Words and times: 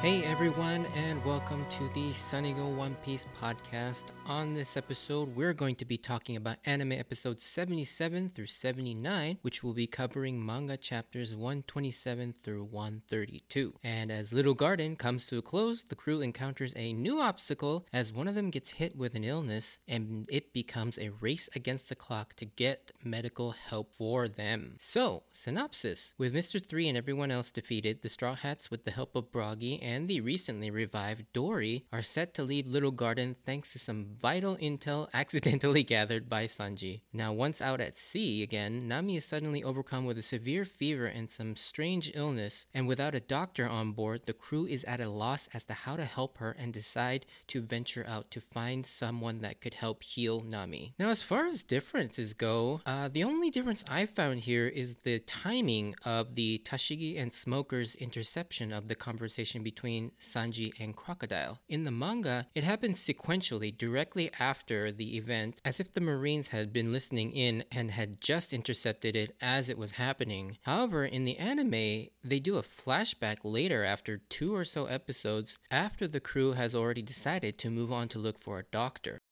Hey 0.00 0.24
everyone, 0.24 0.86
and 0.96 1.22
welcome 1.26 1.66
to 1.68 1.90
the 1.92 2.14
Sunny 2.14 2.54
Go 2.54 2.68
One 2.68 2.96
Piece 3.04 3.26
podcast. 3.38 4.04
On 4.24 4.54
this 4.54 4.78
episode, 4.78 5.36
we're 5.36 5.52
going 5.52 5.76
to 5.76 5.84
be 5.84 5.98
talking 5.98 6.36
about 6.36 6.56
anime 6.64 6.92
episodes 6.92 7.44
77 7.44 8.30
through 8.30 8.46
79, 8.46 9.36
which 9.42 9.62
will 9.62 9.74
be 9.74 9.86
covering 9.86 10.42
manga 10.42 10.78
chapters 10.78 11.36
127 11.36 12.32
through 12.42 12.64
132. 12.64 13.74
And 13.84 14.10
as 14.10 14.32
Little 14.32 14.54
Garden 14.54 14.96
comes 14.96 15.26
to 15.26 15.36
a 15.36 15.42
close, 15.42 15.82
the 15.82 15.94
crew 15.94 16.22
encounters 16.22 16.72
a 16.76 16.94
new 16.94 17.20
obstacle 17.20 17.86
as 17.92 18.10
one 18.10 18.26
of 18.26 18.34
them 18.34 18.48
gets 18.48 18.70
hit 18.70 18.96
with 18.96 19.14
an 19.14 19.24
illness, 19.24 19.80
and 19.86 20.26
it 20.30 20.54
becomes 20.54 20.98
a 20.98 21.10
race 21.20 21.50
against 21.54 21.90
the 21.90 21.94
clock 21.94 22.32
to 22.36 22.46
get 22.46 22.90
medical 23.04 23.50
help 23.50 23.92
for 23.92 24.28
them. 24.28 24.76
So, 24.78 25.24
synopsis 25.30 26.14
With 26.16 26.32
Mr. 26.32 26.58
3 26.66 26.88
and 26.88 26.96
everyone 26.96 27.30
else 27.30 27.50
defeated, 27.50 28.00
the 28.00 28.08
Straw 28.08 28.34
Hats, 28.34 28.70
with 28.70 28.86
the 28.86 28.92
help 28.92 29.14
of 29.14 29.30
Broggy 29.30 29.78
and 29.82 29.89
the 29.90 30.20
recently 30.20 30.70
revived 30.70 31.24
Dory 31.32 31.84
are 31.92 32.00
set 32.02 32.32
to 32.34 32.44
leave 32.44 32.68
Little 32.68 32.92
Garden 32.92 33.34
thanks 33.44 33.72
to 33.72 33.80
some 33.80 34.06
vital 34.20 34.56
intel 34.58 35.08
accidentally 35.14 35.82
gathered 35.82 36.28
by 36.28 36.46
Sanji. 36.46 37.00
Now, 37.12 37.32
once 37.32 37.60
out 37.60 37.80
at 37.80 37.96
sea 37.96 38.44
again, 38.44 38.86
Nami 38.86 39.16
is 39.16 39.24
suddenly 39.24 39.64
overcome 39.64 40.04
with 40.04 40.16
a 40.16 40.22
severe 40.22 40.64
fever 40.64 41.06
and 41.06 41.28
some 41.28 41.56
strange 41.56 42.12
illness, 42.14 42.66
and 42.72 42.86
without 42.86 43.16
a 43.16 43.20
doctor 43.20 43.68
on 43.68 43.90
board, 43.90 44.22
the 44.26 44.32
crew 44.32 44.64
is 44.64 44.84
at 44.84 45.00
a 45.00 45.08
loss 45.08 45.48
as 45.52 45.64
to 45.64 45.74
how 45.74 45.96
to 45.96 46.04
help 46.04 46.38
her 46.38 46.52
and 46.56 46.72
decide 46.72 47.26
to 47.48 47.60
venture 47.60 48.04
out 48.06 48.30
to 48.30 48.40
find 48.40 48.86
someone 48.86 49.40
that 49.40 49.60
could 49.60 49.74
help 49.74 50.04
heal 50.04 50.40
Nami. 50.40 50.94
Now, 51.00 51.08
as 51.08 51.20
far 51.20 51.46
as 51.46 51.64
differences 51.64 52.32
go, 52.32 52.80
uh, 52.86 53.08
the 53.08 53.24
only 53.24 53.50
difference 53.50 53.84
I 53.88 54.06
found 54.06 54.40
here 54.40 54.68
is 54.68 54.96
the 55.02 55.18
timing 55.20 55.96
of 56.04 56.36
the 56.36 56.62
Tashigi 56.64 57.20
and 57.20 57.34
Smoker's 57.34 57.96
interception 57.96 58.72
of 58.72 58.86
the 58.86 58.94
conversation 58.94 59.64
between 59.64 59.79
between 59.80 60.12
Sanji 60.20 60.78
and 60.78 60.94
Crocodile. 60.94 61.58
In 61.66 61.84
the 61.84 61.90
manga, 61.90 62.46
it 62.54 62.64
happens 62.64 63.00
sequentially 63.00 63.74
directly 63.74 64.30
after 64.38 64.92
the 64.92 65.16
event, 65.16 65.58
as 65.64 65.80
if 65.80 65.94
the 65.94 66.02
Marines 66.02 66.48
had 66.48 66.70
been 66.70 66.92
listening 66.92 67.32
in 67.32 67.64
and 67.72 67.90
had 67.90 68.20
just 68.20 68.52
intercepted 68.52 69.16
it 69.16 69.34
as 69.40 69.70
it 69.70 69.78
was 69.78 69.92
happening. 69.92 70.58
However, 70.64 71.06
in 71.06 71.24
the 71.24 71.38
anime, 71.38 72.08
they 72.22 72.40
do 72.40 72.58
a 72.58 72.62
flashback 72.62 73.38
later 73.42 73.82
after 73.82 74.18
two 74.18 74.54
or 74.54 74.66
so 74.66 74.84
episodes 74.84 75.56
after 75.70 76.06
the 76.06 76.20
crew 76.20 76.52
has 76.52 76.74
already 76.74 77.00
decided 77.00 77.56
to 77.56 77.70
move 77.70 77.90
on 77.90 78.08
to 78.08 78.18
look 78.18 78.38
for 78.38 78.58
a 78.58 78.64
doctor. 78.70 79.22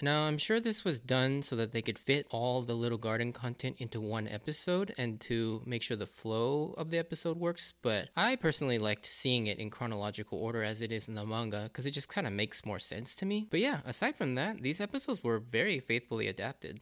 Now, 0.00 0.22
I'm 0.22 0.38
sure 0.38 0.60
this 0.60 0.84
was 0.84 1.00
done 1.00 1.42
so 1.42 1.56
that 1.56 1.72
they 1.72 1.82
could 1.82 1.98
fit 1.98 2.26
all 2.30 2.62
the 2.62 2.74
Little 2.74 2.98
Garden 2.98 3.32
content 3.32 3.76
into 3.78 4.00
one 4.00 4.28
episode 4.28 4.94
and 4.96 5.20
to 5.22 5.62
make 5.66 5.82
sure 5.82 5.96
the 5.96 6.06
flow 6.06 6.74
of 6.78 6.90
the 6.90 6.98
episode 6.98 7.38
works, 7.38 7.72
but 7.82 8.08
I 8.16 8.36
personally 8.36 8.78
liked 8.78 9.06
seeing 9.06 9.46
it 9.46 9.58
in 9.58 9.70
chronological 9.70 10.38
order 10.38 10.62
as 10.62 10.82
it 10.82 10.92
is 10.92 11.08
in 11.08 11.14
the 11.14 11.26
manga 11.26 11.64
because 11.64 11.86
it 11.86 11.92
just 11.92 12.08
kind 12.08 12.26
of 12.26 12.32
makes 12.32 12.64
more 12.64 12.78
sense 12.78 13.14
to 13.16 13.26
me. 13.26 13.46
But 13.50 13.60
yeah, 13.60 13.80
aside 13.84 14.16
from 14.16 14.34
that, 14.36 14.62
these 14.62 14.80
episodes 14.80 15.24
were 15.24 15.38
very 15.38 15.80
faithfully 15.80 16.28
adapted. 16.28 16.80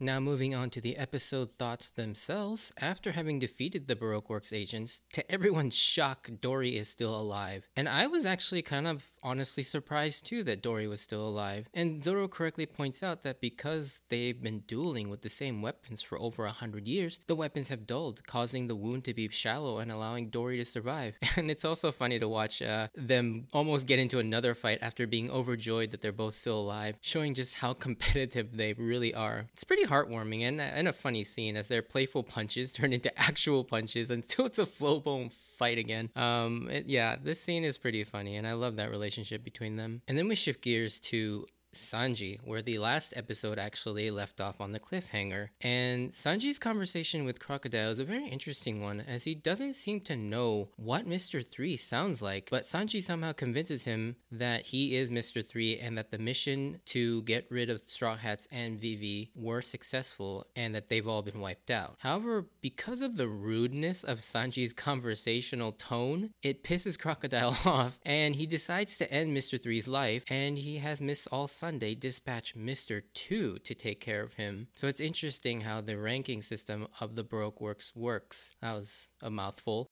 Now, 0.00 0.20
moving 0.20 0.54
on 0.54 0.70
to 0.70 0.80
the 0.80 0.96
episode 0.96 1.58
thoughts 1.58 1.88
themselves. 1.88 2.72
After 2.80 3.12
having 3.12 3.40
defeated 3.40 3.88
the 3.88 3.96
Baroque 3.96 4.30
Works 4.30 4.52
agents, 4.52 5.00
to 5.14 5.28
everyone's 5.30 5.74
shock, 5.94 6.30
Dory 6.40 6.76
is 6.76 6.88
still 6.88 7.18
alive. 7.18 7.68
And 7.74 7.88
I 7.88 8.06
was 8.06 8.24
actually 8.24 8.62
kind 8.62 8.86
of 8.86 9.04
honestly 9.24 9.64
surprised 9.64 10.24
too 10.24 10.44
that 10.44 10.62
Dory 10.62 10.86
was 10.86 11.00
still 11.00 11.26
alive. 11.26 11.66
And 11.74 12.02
Zoro 12.04 12.28
correctly 12.28 12.64
points 12.64 13.02
out 13.02 13.22
that 13.22 13.40
because 13.40 14.02
they've 14.08 14.40
been 14.40 14.60
dueling 14.68 15.10
with 15.10 15.22
the 15.22 15.28
same 15.28 15.62
weapons 15.62 16.00
for 16.00 16.16
over 16.16 16.44
a 16.44 16.52
hundred 16.52 16.86
years, 16.86 17.18
the 17.26 17.34
weapons 17.34 17.68
have 17.70 17.84
dulled, 17.84 18.24
causing 18.24 18.68
the 18.68 18.76
wound 18.76 19.02
to 19.06 19.14
be 19.14 19.28
shallow 19.30 19.78
and 19.78 19.90
allowing 19.90 20.30
Dory 20.30 20.58
to 20.58 20.64
survive. 20.64 21.16
And 21.38 21.52
it's 21.52 21.64
also 21.64 21.92
funny 21.92 22.18
to 22.18 22.28
watch 22.28 22.62
uh, 22.62 22.88
them 22.96 23.46
almost 23.52 23.86
get 23.86 24.00
into 24.00 24.18
another 24.18 24.54
fight 24.54 24.78
after 24.82 25.06
being 25.06 25.30
overjoyed 25.30 25.92
that 25.92 26.02
they're 26.02 26.10
both 26.10 26.36
still 26.36 26.58
alive, 26.58 26.96
showing 27.00 27.32
just 27.34 27.54
how 27.54 27.72
competitive 27.86 28.56
they 28.56 28.72
really 28.72 29.14
are. 29.14 29.46
It's 29.52 29.62
pretty 29.64 29.84
heartwarming 29.88 30.42
and, 30.42 30.60
and 30.60 30.88
a 30.88 30.92
funny 30.92 31.24
scene 31.24 31.56
as 31.56 31.68
their 31.68 31.82
playful 31.82 32.22
punches 32.22 32.72
turn 32.78 32.92
into 32.92 33.16
actual 33.18 33.64
punches 33.64 34.10
until 34.10 34.46
it's 34.46 34.58
a 34.58 34.66
flow 34.66 35.00
bone 35.00 35.30
fight 35.30 35.78
again. 35.78 36.10
Um, 36.14 36.68
it, 36.70 36.86
yeah, 36.86 37.16
this 37.22 37.40
scene 37.40 37.64
is 37.64 37.78
pretty 37.78 38.04
funny, 38.04 38.36
and 38.36 38.46
I 38.46 38.52
love 38.52 38.76
that 38.76 38.90
relationship 38.90 39.42
between 39.42 39.76
them. 39.76 40.02
And 40.06 40.16
then 40.16 40.28
we 40.28 40.34
shift 40.34 40.62
gears 40.62 40.98
to 41.00 41.46
Sanji, 41.74 42.38
where 42.44 42.62
the 42.62 42.78
last 42.78 43.12
episode 43.16 43.58
actually 43.58 44.10
left 44.10 44.40
off 44.40 44.60
on 44.60 44.72
the 44.72 44.80
cliffhanger. 44.80 45.48
And 45.60 46.10
Sanji's 46.10 46.58
conversation 46.58 47.24
with 47.24 47.40
Crocodile 47.40 47.90
is 47.90 47.98
a 47.98 48.04
very 48.04 48.26
interesting 48.26 48.82
one, 48.82 49.00
as 49.00 49.24
he 49.24 49.34
doesn't 49.34 49.74
seem 49.74 50.00
to 50.02 50.16
know 50.16 50.68
what 50.76 51.08
Mr. 51.08 51.46
3 51.46 51.76
sounds 51.76 52.22
like, 52.22 52.48
but 52.50 52.64
Sanji 52.64 53.02
somehow 53.02 53.32
convinces 53.32 53.84
him 53.84 54.16
that 54.30 54.66
he 54.66 54.96
is 54.96 55.10
Mr. 55.10 55.44
3 55.44 55.78
and 55.78 55.96
that 55.98 56.10
the 56.10 56.18
mission 56.18 56.80
to 56.86 57.22
get 57.22 57.46
rid 57.50 57.70
of 57.70 57.82
Straw 57.86 58.16
Hats 58.16 58.48
and 58.50 58.80
Vivi 58.80 59.30
were 59.34 59.62
successful 59.62 60.46
and 60.56 60.74
that 60.74 60.88
they've 60.88 61.06
all 61.06 61.22
been 61.22 61.40
wiped 61.40 61.70
out. 61.70 61.96
However, 61.98 62.46
because 62.60 63.00
of 63.00 63.16
the 63.16 63.28
rudeness 63.28 64.04
of 64.04 64.20
Sanji's 64.20 64.72
conversational 64.72 65.72
tone, 65.72 66.30
it 66.42 66.64
pisses 66.64 66.98
Crocodile 66.98 67.56
off 67.64 67.98
and 68.04 68.36
he 68.36 68.46
decides 68.46 68.96
to 68.98 69.12
end 69.12 69.36
Mr. 69.36 69.58
3's 69.58 69.88
life 69.88 70.24
and 70.28 70.58
he 70.58 70.78
has 70.78 71.00
Miss 71.00 71.26
All 71.28 71.48
Sunday 71.58 71.96
dispatch 71.96 72.54
Mr. 72.54 73.02
2 73.14 73.58
to 73.58 73.74
take 73.74 74.00
care 74.00 74.22
of 74.22 74.34
him. 74.34 74.68
So 74.76 74.86
it's 74.86 75.00
interesting 75.00 75.62
how 75.62 75.80
the 75.80 75.98
ranking 75.98 76.40
system 76.40 76.86
of 77.00 77.16
the 77.16 77.24
Baroque 77.24 77.60
Works 77.60 77.92
works. 77.96 78.52
That 78.62 78.74
was 78.74 79.08
a 79.20 79.28
mouthful. 79.28 79.88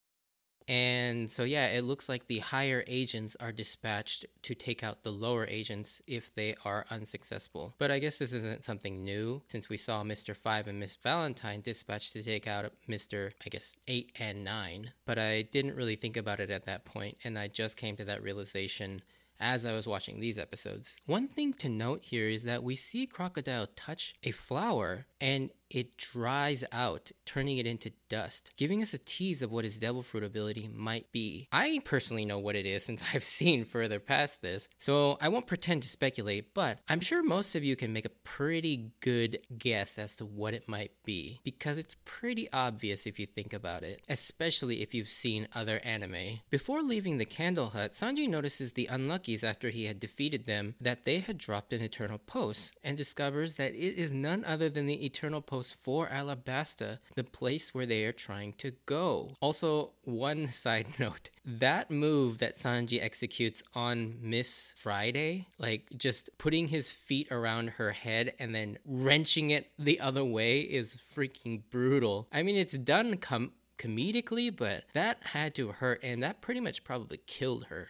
And 0.69 1.29
so, 1.29 1.43
yeah, 1.43 1.67
it 1.67 1.83
looks 1.83 2.09
like 2.09 2.27
the 2.27 2.39
higher 2.39 2.85
agents 2.87 3.37
are 3.41 3.51
dispatched 3.51 4.27
to 4.43 4.55
take 4.55 4.85
out 4.85 5.03
the 5.03 5.11
lower 5.11 5.45
agents 5.47 6.01
if 6.07 6.33
they 6.37 6.55
are 6.65 6.87
unsuccessful. 6.91 7.75
But 7.79 7.91
I 7.91 7.99
guess 7.99 8.19
this 8.19 8.33
isn't 8.33 8.65
something 8.65 9.05
new 9.05 9.43
since 9.49 9.69
we 9.69 9.77
saw 9.77 10.05
Mr. 10.05 10.37
5 10.37 10.69
and 10.69 10.79
Miss 10.79 10.97
Valentine 10.97 11.63
dispatched 11.63 12.13
to 12.13 12.23
take 12.23 12.47
out 12.47 12.73
Mr. 12.89 13.33
I 13.45 13.49
guess 13.49 13.75
8 13.89 14.13
and 14.21 14.45
9. 14.45 14.93
But 15.05 15.19
I 15.19 15.43
didn't 15.43 15.77
really 15.77 15.97
think 15.97 16.17
about 16.17 16.41
it 16.41 16.51
at 16.51 16.67
that 16.67 16.85
point, 16.85 17.17
and 17.25 17.37
I 17.37 17.49
just 17.49 17.77
came 17.77 17.97
to 17.97 18.05
that 18.05 18.23
realization 18.23 19.03
as 19.41 19.67
I 19.67 19.73
was 19.73 19.87
watching 19.87 20.21
these 20.21 20.39
episodes. 20.39 20.97
One 21.07 21.29
thing 21.29 21.53
to 21.55 21.69
note 21.69 22.05
here 22.05 22.29
is 22.29 22.45
that 22.45 22.63
we 22.63 22.77
see 22.77 23.07
Crocodile 23.07 23.69
touch 23.77 24.15
a 24.23 24.31
flower 24.31 25.07
and 25.21 25.51
it 25.71 25.97
dries 25.97 26.65
out, 26.73 27.11
turning 27.25 27.59
it 27.59 27.67
into 27.67 27.93
dust, 28.09 28.53
giving 28.57 28.83
us 28.83 28.95
a 28.95 28.99
tease 28.99 29.43
of 29.43 29.51
what 29.51 29.65
his 29.65 29.79
devil 29.79 30.03
fruit 30.03 30.23
ability 30.23 30.71
might 30.73 31.11
be. 31.13 31.49
I 31.53 31.81
personally 31.85 32.25
know 32.25 32.39
what 32.39 32.57
it 32.57 32.67
is 32.67 32.85
since 32.85 33.03
I've 33.15 33.25
seen 33.25 33.65
further 33.65 33.99
past 33.99 34.43
this, 34.43 34.69
so 34.79 35.19
I 35.21 35.29
won't 35.29 35.47
pretend 35.47 35.83
to 35.83 35.89
speculate, 35.89 36.55
but 36.55 36.79
I'm 36.89 37.01
sure 37.01 37.23
most 37.23 37.55
of 37.55 37.65
you 37.65 37.77
can 37.77 37.93
make 37.93 38.05
a 38.05 38.11
pretty 38.11 38.93
good 39.01 39.41
guess 39.59 39.99
as 39.99 40.15
to 40.15 40.25
what 40.25 40.55
it 40.55 40.69
might 40.69 40.93
be, 41.05 41.41
because 41.45 41.79
it's 41.79 41.97
pretty 42.05 42.49
obvious 42.53 43.07
if 43.07 43.19
you 43.19 43.27
think 43.27 43.53
about 43.53 43.83
it, 43.83 44.03
especially 44.09 44.83
if 44.83 44.95
you've 44.95 45.09
seen 45.09 45.49
other 45.55 45.81
anime. 45.81 46.41
Before 46.51 46.83
leaving 46.83 47.19
the 47.19 47.25
Candle 47.25 47.71
Hut, 47.71 47.93
Sanji 47.93 48.29
notices 48.29 48.73
the 48.73 48.87
Unluckies 48.87 49.45
after 49.45 49.71
he 49.71 49.87
had 49.87 49.99
defeated 49.99 50.47
them 50.47 50.75
that 50.81 51.05
they 51.05 51.19
had 51.19 51.39
dropped 51.39 51.73
an 51.73 51.83
Eternal 51.83 52.19
Post, 52.19 52.75
and 52.85 52.97
discovers 52.97 53.55
that 53.55 53.73
it 53.73 53.99
is 53.99 54.13
none 54.13 54.45
other 54.45 54.69
than 54.69 54.87
the 54.87 55.05
Eternal 55.05 55.41
Post 55.41 55.56
for 55.63 56.09
Alabasta, 56.09 56.99
the 57.15 57.25
place 57.25 57.75
where 57.75 57.87
they 57.87 58.05
are 58.05 58.13
trying 58.13 58.53
to 58.55 58.73
go. 58.87 59.33
Also, 59.41 59.93
one 60.05 60.49
side 60.63 60.87
note 60.99 61.31
that 61.45 61.91
move 61.91 62.39
that 62.39 62.59
Sanji 62.59 63.01
executes 63.03 63.63
on 63.75 64.17
Miss 64.21 64.75
Friday, 64.77 65.47
like 65.59 65.89
just 65.97 66.31
putting 66.39 66.69
his 66.69 66.91
feet 66.91 67.31
around 67.31 67.69
her 67.71 67.93
head 67.93 68.35
and 68.39 68.55
then 68.55 68.79
wrenching 68.85 69.51
it 69.51 69.71
the 69.79 70.01
other 70.01 70.25
way, 70.25 70.61
is 70.61 70.97
freaking 71.15 71.63
brutal. 71.71 72.27
I 72.33 72.43
mean, 72.43 72.57
it's 72.57 72.77
done 72.77 73.17
com- 73.19 73.53
comedically, 73.79 74.55
but 74.55 74.85
that 74.95 75.19
had 75.23 75.55
to 75.57 75.69
hurt, 75.73 76.01
and 76.03 76.23
that 76.23 76.41
pretty 76.41 76.61
much 76.61 76.85
probably 76.85 77.19
killed 77.27 77.67
her. 77.67 77.89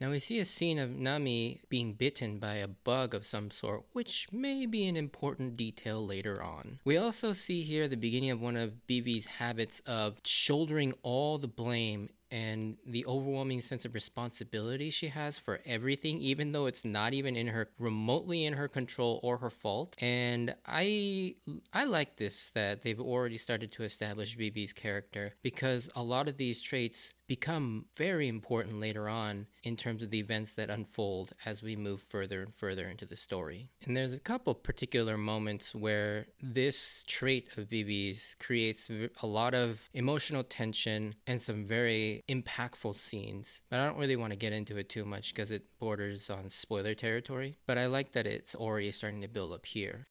Now 0.00 0.10
we 0.10 0.20
see 0.20 0.38
a 0.38 0.44
scene 0.44 0.78
of 0.78 0.90
Nami 0.90 1.60
being 1.68 1.94
bitten 1.94 2.38
by 2.38 2.54
a 2.54 2.68
bug 2.68 3.14
of 3.14 3.26
some 3.26 3.50
sort, 3.50 3.84
which 3.92 4.28
may 4.30 4.64
be 4.64 4.86
an 4.86 4.96
important 4.96 5.56
detail 5.56 6.04
later 6.04 6.40
on. 6.40 6.78
We 6.84 6.96
also 6.96 7.32
see 7.32 7.62
here 7.62 7.88
the 7.88 7.96
beginning 7.96 8.30
of 8.30 8.40
one 8.40 8.56
of 8.56 8.74
Vivi's 8.86 9.26
habits 9.26 9.80
of 9.86 10.20
shouldering 10.24 10.94
all 11.02 11.38
the 11.38 11.48
blame 11.48 12.10
and 12.30 12.76
the 12.86 13.06
overwhelming 13.06 13.60
sense 13.60 13.84
of 13.84 13.94
responsibility 13.94 14.90
she 14.90 15.08
has 15.08 15.38
for 15.38 15.60
everything 15.64 16.20
even 16.20 16.52
though 16.52 16.66
it's 16.66 16.84
not 16.84 17.14
even 17.14 17.36
in 17.36 17.46
her 17.46 17.70
remotely 17.78 18.44
in 18.44 18.52
her 18.52 18.68
control 18.68 19.18
or 19.22 19.38
her 19.38 19.48
fault 19.48 19.96
and 20.00 20.54
i 20.66 21.34
i 21.72 21.84
like 21.84 22.16
this 22.16 22.50
that 22.50 22.82
they've 22.82 23.00
already 23.00 23.38
started 23.38 23.72
to 23.72 23.82
establish 23.82 24.36
Vivi's 24.36 24.74
character 24.74 25.32
because 25.42 25.88
a 25.96 26.02
lot 26.02 26.28
of 26.28 26.36
these 26.36 26.60
traits 26.60 27.14
become 27.28 27.84
very 27.96 28.26
important 28.26 28.80
later 28.80 29.08
on 29.08 29.46
in 29.62 29.76
terms 29.76 30.02
of 30.02 30.10
the 30.10 30.18
events 30.18 30.52
that 30.52 30.70
unfold 30.70 31.32
as 31.44 31.62
we 31.62 31.76
move 31.76 32.00
further 32.00 32.42
and 32.42 32.52
further 32.52 32.88
into 32.88 33.04
the 33.04 33.16
story. 33.16 33.68
And 33.84 33.96
there's 33.96 34.14
a 34.14 34.18
couple 34.18 34.54
particular 34.54 35.16
moments 35.16 35.74
where 35.74 36.26
this 36.42 37.04
trait 37.06 37.48
of 37.56 37.68
Vivi's 37.68 38.34
creates 38.40 38.88
a 39.22 39.26
lot 39.26 39.54
of 39.54 39.88
emotional 39.92 40.42
tension 40.42 41.14
and 41.26 41.40
some 41.40 41.66
very 41.66 42.24
impactful 42.28 42.96
scenes. 42.96 43.60
But 43.68 43.80
I 43.80 43.86
don't 43.86 43.98
really 43.98 44.16
want 44.16 44.32
to 44.32 44.38
get 44.38 44.52
into 44.52 44.78
it 44.78 44.88
too 44.88 45.04
much 45.04 45.34
because 45.34 45.50
it 45.50 45.64
borders 45.78 46.30
on 46.30 46.50
spoiler 46.50 46.94
territory. 46.94 47.58
But 47.66 47.78
I 47.78 47.86
like 47.86 48.12
that 48.12 48.26
it's 48.26 48.54
already 48.54 48.90
starting 48.90 49.20
to 49.20 49.28
build 49.28 49.52
up 49.52 49.66
here. 49.66 50.04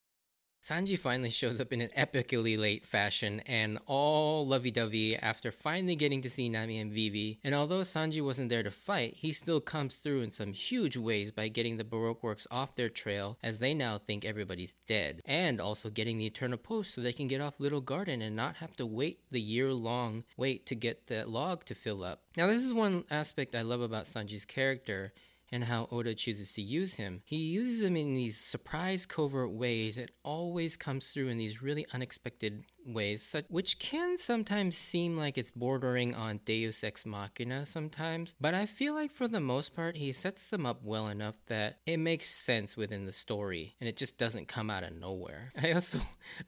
Sanji 0.68 1.00
finally 1.00 1.30
shows 1.30 1.62
up 1.62 1.72
in 1.72 1.80
an 1.80 1.92
epically 1.98 2.58
late 2.58 2.86
fashion 2.86 3.40
and 3.46 3.80
all 3.86 4.46
lovey 4.46 4.70
dovey 4.70 5.16
after 5.16 5.50
finally 5.50 5.96
getting 5.96 6.22
to 6.22 6.30
see 6.30 6.50
Nami 6.50 6.78
and 6.80 6.92
Vivi. 6.92 7.40
And 7.42 7.56
although 7.56 7.82
Sanji 7.82 8.22
wasn't 8.22 8.50
there 8.50 8.64
to 8.64 8.72
fight, 8.72 9.14
he 9.16 9.32
still 9.32 9.62
comes 9.62 9.96
through 9.96 10.24
in 10.24 10.32
some 10.32 10.52
huge 10.52 10.98
ways 10.98 11.32
by 11.32 11.48
getting 11.48 11.78
the 11.78 11.86
Baroque 11.86 12.22
works 12.22 12.48
off 12.52 12.76
their 12.76 12.90
trail 12.90 13.38
as 13.42 13.60
they 13.60 13.74
now 13.74 13.98
think 13.98 14.26
everybody's 14.26 14.76
dead. 14.88 15.22
And 15.24 15.62
also 15.62 15.90
getting 15.90 16.18
the 16.18 16.26
Eternal 16.26 16.58
Post 16.58 16.94
so 16.94 17.00
they 17.00 17.14
can 17.14 17.28
get 17.28 17.40
off 17.40 17.62
Little 17.62 17.80
Garden 17.80 18.22
and 18.22 18.36
not 18.36 18.58
have 18.58 18.76
to 18.76 18.86
wait 18.86 19.20
the 19.32 19.40
year 19.40 19.72
long 19.72 20.26
wait 20.36 20.66
to 20.66 20.76
get 20.76 21.08
the 21.08 21.26
log 21.26 21.64
to 21.66 21.76
fill 21.76 22.04
up. 22.04 22.24
Now, 22.36 22.48
this 22.48 22.66
is 22.66 22.74
one 22.74 23.06
aspect 23.10 23.56
I 23.56 23.62
love 23.62 23.80
about 23.80 24.04
Sanji's 24.04 24.44
character 24.44 25.14
and 25.52 25.64
how 25.64 25.88
Oda 25.92 26.16
chooses 26.16 26.52
to 26.54 26.62
use 26.62 26.96
him. 26.96 27.22
He 27.26 27.38
uses 27.38 27.82
him 27.82 27.96
in 27.96 28.14
these 28.14 28.38
surprise, 28.38 29.06
covert 29.06 29.52
ways. 29.52 29.98
It 29.98 30.12
always 30.24 30.78
comes 30.78 31.08
through 31.08 31.30
in 31.30 31.38
these 31.38 31.62
really 31.62 31.86
unexpected 31.94 32.64
ways, 32.88 33.22
such, 33.22 33.46
which 33.50 33.80
can 33.80 34.18
sometimes 34.18 34.78
seem 34.78 35.18
like 35.18 35.38
it's 35.38 35.52
bordering 35.52 36.16
on 36.16 36.40
Deus 36.46 36.84
Ex 36.84 37.06
Machina 37.06 37.66
sometimes, 37.66 38.34
but 38.40 38.54
I 38.54 38.66
feel 38.66 38.94
like 38.94 39.12
for 39.12 39.28
the 39.28 39.40
most 39.40 39.76
part, 39.76 39.98
he 39.98 40.12
sets 40.12 40.50
them 40.50 40.66
up 40.66 40.84
well 40.84 41.08
enough 41.08 41.36
that 41.48 41.80
it 41.86 41.98
makes 41.98 42.30
sense 42.30 42.78
within 42.78 43.06
the 43.06 43.14
story, 43.14 43.76
and 43.80 43.88
it 43.88 43.98
just 43.98 44.18
doesn't 44.18 44.48
come 44.48 44.70
out 44.70 44.84
of 44.84 44.94
nowhere. 44.94 45.52
I 45.62 45.74
also, 45.74 46.00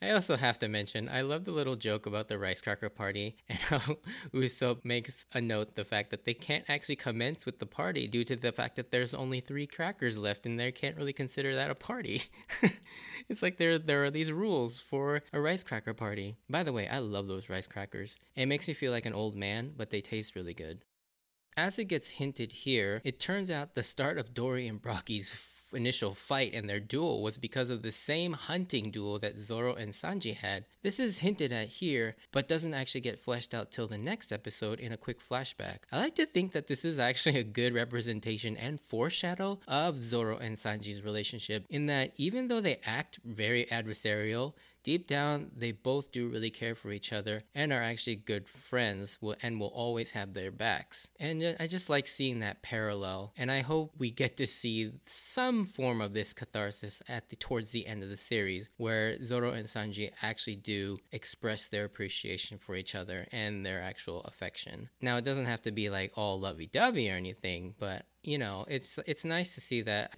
I 0.01 0.11
also 0.11 0.37
have 0.37 0.59
to 0.59 0.67
mention, 0.67 1.09
I 1.09 1.21
love 1.21 1.45
the 1.45 1.51
little 1.51 1.75
joke 1.75 2.05
about 2.05 2.27
the 2.27 2.39
rice 2.39 2.61
cracker 2.61 2.89
party 2.89 3.35
and 3.49 3.59
how 3.59 3.97
Usopp 4.33 4.85
makes 4.85 5.25
a 5.33 5.41
note 5.41 5.75
the 5.75 5.85
fact 5.85 6.09
that 6.11 6.25
they 6.25 6.33
can't 6.33 6.65
actually 6.67 6.95
commence 6.95 7.45
with 7.45 7.59
the 7.59 7.65
party 7.65 8.07
due 8.07 8.23
to 8.25 8.35
the 8.35 8.51
fact 8.51 8.75
that 8.77 8.91
there's 8.91 9.13
only 9.13 9.39
three 9.39 9.67
crackers 9.67 10.17
left, 10.17 10.45
and 10.45 10.59
they 10.59 10.71
can't 10.71 10.97
really 10.97 11.13
consider 11.13 11.55
that 11.55 11.71
a 11.71 11.75
party. 11.75 12.23
it's 13.29 13.41
like 13.41 13.57
there, 13.57 13.77
there 13.77 14.03
are 14.03 14.11
these 14.11 14.31
rules 14.31 14.79
for 14.79 15.21
a 15.33 15.41
rice 15.41 15.63
cracker 15.63 15.93
party. 15.93 16.28
By 16.49 16.63
the 16.63 16.73
way, 16.73 16.87
I 16.87 16.99
love 16.99 17.27
those 17.27 17.49
rice 17.49 17.67
crackers. 17.67 18.17
It 18.35 18.47
makes 18.47 18.67
me 18.67 18.73
feel 18.73 18.91
like 18.91 19.05
an 19.05 19.13
old 19.13 19.35
man, 19.35 19.73
but 19.75 19.89
they 19.89 20.01
taste 20.01 20.35
really 20.35 20.53
good. 20.53 20.83
As 21.57 21.79
it 21.79 21.85
gets 21.85 22.09
hinted 22.09 22.51
here, 22.51 23.01
it 23.03 23.19
turns 23.19 23.51
out 23.51 23.75
the 23.75 23.83
start 23.83 24.17
of 24.17 24.33
Dory 24.33 24.67
and 24.67 24.81
Broggy's 24.81 25.35
initial 25.73 26.13
fight 26.13 26.53
and 26.53 26.69
their 26.69 26.79
duel 26.79 27.21
was 27.21 27.37
because 27.37 27.69
of 27.69 27.81
the 27.81 27.91
same 27.91 28.33
hunting 28.33 28.91
duel 28.91 29.19
that 29.19 29.37
Zoro 29.37 29.73
and 29.73 29.91
Sanji 29.91 30.35
had. 30.35 30.65
This 30.81 30.99
is 30.99 31.19
hinted 31.19 31.51
at 31.51 31.67
here, 31.67 32.15
but 32.31 32.47
doesn't 32.47 32.73
actually 32.73 33.01
get 33.01 33.19
fleshed 33.19 33.53
out 33.53 33.71
till 33.71 33.87
the 33.87 33.97
next 33.97 34.31
episode 34.31 34.79
in 34.79 34.91
a 34.91 34.97
quick 34.97 35.19
flashback. 35.19 35.79
I 35.91 35.99
like 35.99 36.15
to 36.15 36.25
think 36.25 36.53
that 36.53 36.67
this 36.67 36.85
is 36.85 36.99
actually 36.99 37.37
a 37.37 37.43
good 37.43 37.73
representation 37.73 38.57
and 38.57 38.79
foreshadow 38.79 39.59
of 39.67 40.03
Zoro 40.03 40.37
and 40.37 40.55
Sanji's 40.55 41.03
relationship, 41.03 41.65
in 41.69 41.87
that 41.87 42.13
even 42.17 42.47
though 42.47 42.61
they 42.61 42.79
act 42.85 43.19
very 43.23 43.65
adversarial, 43.65 44.53
deep 44.83 45.07
down, 45.07 45.51
they 45.55 45.71
both 45.71 46.11
do 46.11 46.27
really 46.27 46.49
care 46.49 46.75
for 46.75 46.91
each 46.91 47.13
other 47.13 47.43
and 47.53 47.71
are 47.71 47.81
actually 47.81 48.15
good 48.15 48.47
friends 48.47 49.17
and 49.41 49.59
will 49.59 49.67
always 49.67 50.11
have 50.11 50.33
their 50.33 50.51
backs. 50.51 51.09
And 51.19 51.55
I 51.59 51.67
just 51.67 51.89
like 51.89 52.07
seeing 52.07 52.39
that 52.39 52.61
parallel. 52.61 53.33
And 53.37 53.51
I 53.51 53.61
hope 53.61 53.93
we 53.97 54.11
get 54.11 54.37
to 54.37 54.47
see 54.47 54.91
some 55.05 55.65
form 55.65 56.01
of 56.01 56.13
this 56.13 56.33
catharsis 56.33 57.01
at 57.07 57.29
the 57.29 57.35
towards 57.35 57.71
the 57.71 57.87
end 57.87 58.03
of 58.03 58.09
the 58.09 58.17
series, 58.17 58.69
where 58.77 59.21
Zoro 59.23 59.51
and 59.51 59.67
Sanji 59.67 60.11
actually 60.21 60.55
do 60.57 60.97
express 61.11 61.67
their 61.67 61.85
appreciation 61.85 62.57
for 62.57 62.75
each 62.75 62.95
other 62.95 63.27
and 63.31 63.65
their 63.65 63.81
actual 63.81 64.21
affection. 64.21 64.89
Now, 65.01 65.17
it 65.17 65.25
doesn't 65.25 65.45
have 65.45 65.61
to 65.63 65.71
be 65.71 65.89
like 65.89 66.11
all 66.15 66.39
lovey-dovey 66.39 67.09
or 67.09 67.15
anything, 67.15 67.75
but 67.79 68.05
you 68.23 68.37
know, 68.37 68.65
it's 68.67 68.99
it's 69.05 69.23
nice 69.23 69.55
to 69.55 69.61
see 69.61 69.81
that 69.83 70.17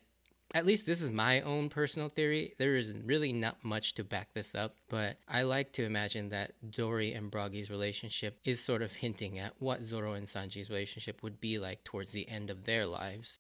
at 0.54 0.66
least 0.66 0.86
this 0.86 1.02
is 1.02 1.12
my 1.12 1.42
own 1.42 1.70
personal 1.70 2.10
theory. 2.10 2.54
There 2.58 2.76
is 2.76 2.94
really 3.04 3.34
not 3.34 3.64
much 3.64 3.96
to 3.96 4.04
back 4.04 4.30
this 4.34 4.56
up, 4.56 4.76
but 4.90 5.18
I 5.28 5.44
like 5.44 5.74
to 5.74 5.84
imagine 5.84 6.30
that 6.30 6.54
Dory 6.72 7.14
and 7.14 7.32
Broggy's 7.32 7.70
relationship 7.70 8.40
is 8.46 8.64
sort 8.64 8.82
of 8.82 8.94
hinting 8.94 9.40
at 9.40 9.54
what 9.60 9.84
Zoro 9.84 10.14
and 10.14 10.28
Sanji's 10.28 10.70
relationship 10.70 11.24
would 11.24 11.42
be 11.42 11.60
like 11.60 11.84
towards 11.84 12.12
the 12.12 12.30
end 12.30 12.50
of 12.50 12.66
their 12.66 12.86
lives. 12.86 13.40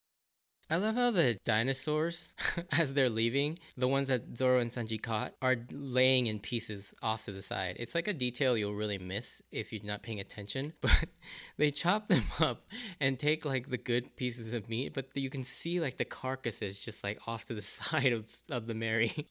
I 0.71 0.77
love 0.77 0.95
how 0.95 1.11
the 1.11 1.37
dinosaurs, 1.43 2.33
as 2.71 2.93
they're 2.93 3.09
leaving, 3.09 3.59
the 3.75 3.89
ones 3.89 4.07
that 4.07 4.37
Zoro 4.37 4.59
and 4.59 4.71
Sanji 4.71 5.01
caught, 5.01 5.33
are 5.41 5.57
laying 5.69 6.27
in 6.27 6.39
pieces 6.39 6.93
off 7.01 7.25
to 7.25 7.33
the 7.33 7.41
side. 7.41 7.75
It's 7.77 7.93
like 7.93 8.07
a 8.07 8.13
detail 8.13 8.57
you'll 8.57 8.73
really 8.73 8.97
miss 8.97 9.41
if 9.51 9.73
you're 9.73 9.83
not 9.83 10.01
paying 10.01 10.21
attention. 10.21 10.71
But 10.81 11.09
they 11.57 11.71
chop 11.71 12.07
them 12.07 12.23
up 12.39 12.69
and 13.01 13.19
take 13.19 13.43
like 13.43 13.69
the 13.69 13.77
good 13.77 14.15
pieces 14.15 14.53
of 14.53 14.69
meat, 14.69 14.93
but 14.93 15.09
you 15.13 15.29
can 15.29 15.43
see 15.43 15.81
like 15.81 15.97
the 15.97 16.05
carcasses 16.05 16.79
just 16.79 17.03
like 17.03 17.19
off 17.27 17.43
to 17.45 17.53
the 17.53 17.61
side 17.77 18.13
of, 18.13 18.25
of 18.49 18.65
the 18.65 18.73
Merry. 18.73 19.27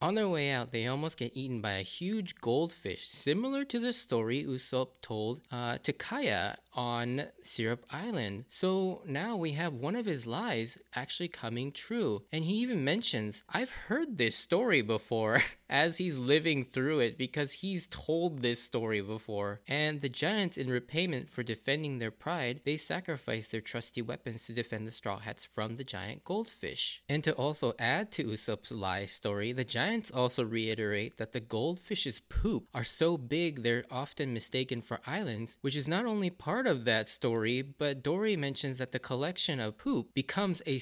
On 0.00 0.14
their 0.14 0.28
way 0.28 0.50
out, 0.50 0.72
they 0.72 0.86
almost 0.86 1.18
get 1.18 1.36
eaten 1.36 1.60
by 1.60 1.72
a 1.72 1.82
huge 1.82 2.34
goldfish, 2.40 3.08
similar 3.08 3.64
to 3.66 3.78
the 3.78 3.92
story 3.92 4.42
Usopp 4.42 4.88
told 5.02 5.42
uh, 5.52 5.78
to 5.82 5.92
Kaya 5.92 6.56
on 6.74 7.24
Syrup 7.42 7.84
Island. 7.90 8.44
So 8.48 9.02
now 9.06 9.36
we 9.36 9.52
have 9.52 9.72
one 9.72 9.96
of 9.96 10.06
his 10.06 10.26
lies 10.26 10.78
actually 10.94 11.28
coming 11.28 11.72
true. 11.72 12.22
And 12.32 12.44
he 12.44 12.54
even 12.56 12.84
mentions, 12.84 13.44
I've 13.48 13.70
heard 13.70 14.18
this 14.18 14.36
story 14.36 14.82
before 14.82 15.42
as 15.70 15.98
he's 15.98 16.18
living 16.18 16.64
through 16.64 17.00
it 17.00 17.16
because 17.18 17.52
he's 17.52 17.86
told 17.88 18.40
this 18.42 18.62
story 18.62 19.00
before. 19.00 19.60
And 19.66 20.00
the 20.00 20.08
giants, 20.08 20.56
in 20.56 20.68
repayment 20.68 21.28
for 21.28 21.42
defending 21.42 21.98
their 21.98 22.10
pride, 22.10 22.60
they 22.64 22.76
sacrifice 22.76 23.48
their 23.48 23.60
trusty 23.60 24.02
weapons 24.02 24.46
to 24.46 24.52
defend 24.52 24.86
the 24.86 24.90
Straw 24.90 25.18
Hats 25.18 25.44
from 25.44 25.76
the 25.76 25.84
giant 25.84 26.24
goldfish. 26.24 27.02
And 27.08 27.24
to 27.24 27.32
also 27.32 27.74
add 27.78 28.10
to 28.12 28.24
Usopp's 28.24 28.72
lie 28.72 29.06
story, 29.06 29.52
the 29.52 29.64
giants 29.64 30.10
also 30.10 30.44
reiterate 30.44 31.16
that 31.16 31.32
the 31.32 31.40
goldfish's 31.40 32.20
poop 32.20 32.68
are 32.74 32.84
so 32.84 33.16
big 33.16 33.62
they're 33.62 33.84
often 33.90 34.34
mistaken 34.34 34.82
for 34.82 35.00
islands, 35.06 35.56
which 35.60 35.76
is 35.76 35.88
not 35.88 36.06
only 36.06 36.30
part 36.30 36.61
part 36.62 36.76
of 36.76 36.84
that 36.84 37.08
story, 37.08 37.60
but 37.60 38.04
Dory 38.04 38.36
mentions 38.36 38.76
that 38.78 38.92
the 38.92 38.98
collection 39.00 39.58
of 39.58 39.76
poop 39.76 40.14
becomes 40.14 40.62
a 40.64 40.78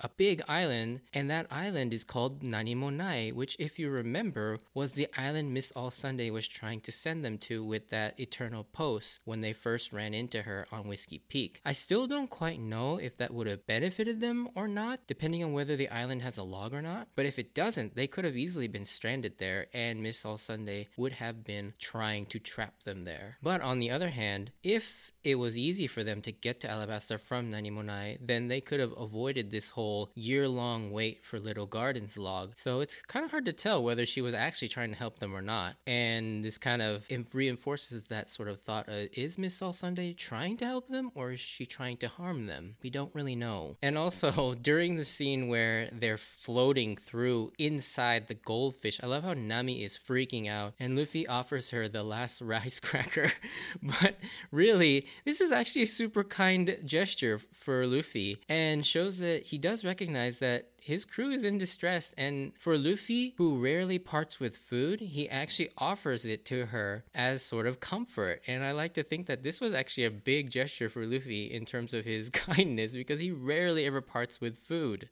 a 0.00 0.08
big 0.08 0.42
island, 0.48 1.00
and 1.12 1.30
that 1.30 1.46
island 1.50 1.92
is 1.92 2.04
called 2.04 2.42
Nanimonai, 2.42 3.32
which, 3.32 3.56
if 3.58 3.78
you 3.78 3.90
remember, 3.90 4.58
was 4.74 4.92
the 4.92 5.08
island 5.16 5.52
Miss 5.52 5.70
All 5.72 5.90
Sunday 5.90 6.30
was 6.30 6.48
trying 6.48 6.80
to 6.82 6.92
send 6.92 7.24
them 7.24 7.38
to 7.38 7.64
with 7.64 7.88
that 7.88 8.18
Eternal 8.18 8.64
Post 8.64 9.20
when 9.24 9.40
they 9.40 9.52
first 9.52 9.92
ran 9.92 10.14
into 10.14 10.42
her 10.42 10.66
on 10.72 10.88
Whiskey 10.88 11.22
Peak. 11.28 11.60
I 11.64 11.72
still 11.72 12.06
don't 12.06 12.30
quite 12.30 12.60
know 12.60 12.98
if 12.98 13.16
that 13.18 13.32
would 13.32 13.46
have 13.46 13.66
benefited 13.66 14.20
them 14.20 14.48
or 14.54 14.68
not, 14.68 15.06
depending 15.06 15.44
on 15.44 15.52
whether 15.52 15.76
the 15.76 15.88
island 15.88 16.22
has 16.22 16.38
a 16.38 16.42
log 16.42 16.74
or 16.74 16.82
not, 16.82 17.08
but 17.14 17.26
if 17.26 17.38
it 17.38 17.54
doesn't, 17.54 17.94
they 17.94 18.06
could 18.06 18.24
have 18.24 18.36
easily 18.36 18.68
been 18.68 18.86
stranded 18.86 19.38
there, 19.38 19.66
and 19.72 20.02
Miss 20.02 20.24
All 20.24 20.38
Sunday 20.38 20.88
would 20.96 21.12
have 21.12 21.44
been 21.44 21.74
trying 21.78 22.26
to 22.26 22.38
trap 22.38 22.82
them 22.84 23.04
there. 23.04 23.38
But 23.42 23.60
on 23.60 23.78
the 23.78 23.90
other 23.90 24.10
hand, 24.10 24.50
if 24.62 25.12
it 25.24 25.36
was 25.36 25.56
easy 25.56 25.86
for 25.86 26.04
them 26.04 26.20
to 26.22 26.32
get 26.32 26.60
to 26.60 26.68
Alabasta 26.68 27.18
from 27.18 27.50
Nanimonai, 27.50 28.18
then 28.20 28.48
they 28.48 28.60
could 28.60 28.80
have 28.80 28.92
avoided 28.96 29.50
this 29.50 29.70
whole 29.70 30.10
year 30.14 30.46
long 30.46 30.90
wait 30.90 31.24
for 31.24 31.40
Little 31.40 31.66
Gardens 31.66 32.18
log. 32.18 32.52
So 32.56 32.80
it's 32.80 32.96
kind 33.06 33.24
of 33.24 33.30
hard 33.30 33.46
to 33.46 33.52
tell 33.52 33.82
whether 33.82 34.06
she 34.06 34.20
was 34.20 34.34
actually 34.34 34.68
trying 34.68 34.90
to 34.90 34.96
help 34.96 35.18
them 35.18 35.34
or 35.34 35.42
not. 35.42 35.76
And 35.86 36.44
this 36.44 36.58
kind 36.58 36.82
of 36.82 37.08
reinforces 37.32 38.02
that 38.08 38.30
sort 38.30 38.48
of 38.48 38.60
thought 38.60 38.88
uh, 38.88 39.06
is 39.12 39.38
Miss 39.38 39.60
All 39.62 39.72
Sunday 39.72 40.12
trying 40.12 40.56
to 40.58 40.66
help 40.66 40.88
them 40.88 41.10
or 41.14 41.32
is 41.32 41.40
she 41.40 41.66
trying 41.66 41.96
to 41.98 42.08
harm 42.08 42.46
them? 42.46 42.76
We 42.82 42.90
don't 42.90 43.14
really 43.14 43.36
know. 43.36 43.76
And 43.82 43.96
also, 43.96 44.54
during 44.62 44.96
the 44.96 45.04
scene 45.04 45.48
where 45.48 45.88
they're 45.92 46.18
floating 46.18 46.96
through 46.96 47.52
inside 47.58 48.26
the 48.26 48.34
goldfish, 48.34 49.00
I 49.02 49.06
love 49.06 49.24
how 49.24 49.34
Nami 49.34 49.82
is 49.82 49.98
freaking 49.98 50.48
out 50.48 50.74
and 50.78 50.96
Luffy 50.96 51.26
offers 51.26 51.70
her 51.70 51.88
the 51.88 52.02
last 52.02 52.40
rice 52.42 52.80
cracker. 52.80 53.32
but 53.82 54.16
really, 54.50 55.06
this 55.24 55.40
is 55.40 55.52
actually 55.52 55.82
a 55.82 55.86
super 55.86 56.24
kind 56.24 56.78
gesture 56.84 57.38
for 57.38 57.86
Luffy 57.86 58.38
and 58.48 58.84
shows 58.84 59.18
that 59.18 59.44
he 59.44 59.58
does 59.58 59.84
recognize 59.84 60.38
that 60.38 60.70
his 60.80 61.04
crew 61.06 61.30
is 61.30 61.44
in 61.44 61.56
distress. 61.56 62.14
And 62.18 62.52
for 62.58 62.76
Luffy, 62.76 63.34
who 63.38 63.58
rarely 63.58 63.98
parts 63.98 64.38
with 64.38 64.56
food, 64.56 65.00
he 65.00 65.28
actually 65.28 65.70
offers 65.78 66.24
it 66.24 66.44
to 66.46 66.66
her 66.66 67.04
as 67.14 67.42
sort 67.42 67.66
of 67.66 67.80
comfort. 67.80 68.42
And 68.46 68.62
I 68.62 68.72
like 68.72 68.92
to 68.94 69.02
think 69.02 69.26
that 69.26 69.42
this 69.42 69.60
was 69.60 69.72
actually 69.72 70.04
a 70.04 70.10
big 70.10 70.50
gesture 70.50 70.90
for 70.90 71.06
Luffy 71.06 71.44
in 71.44 71.64
terms 71.64 71.94
of 71.94 72.04
his 72.04 72.28
kindness 72.30 72.92
because 72.92 73.20
he 73.20 73.30
rarely 73.30 73.86
ever 73.86 74.02
parts 74.02 74.40
with 74.40 74.58
food. 74.58 75.08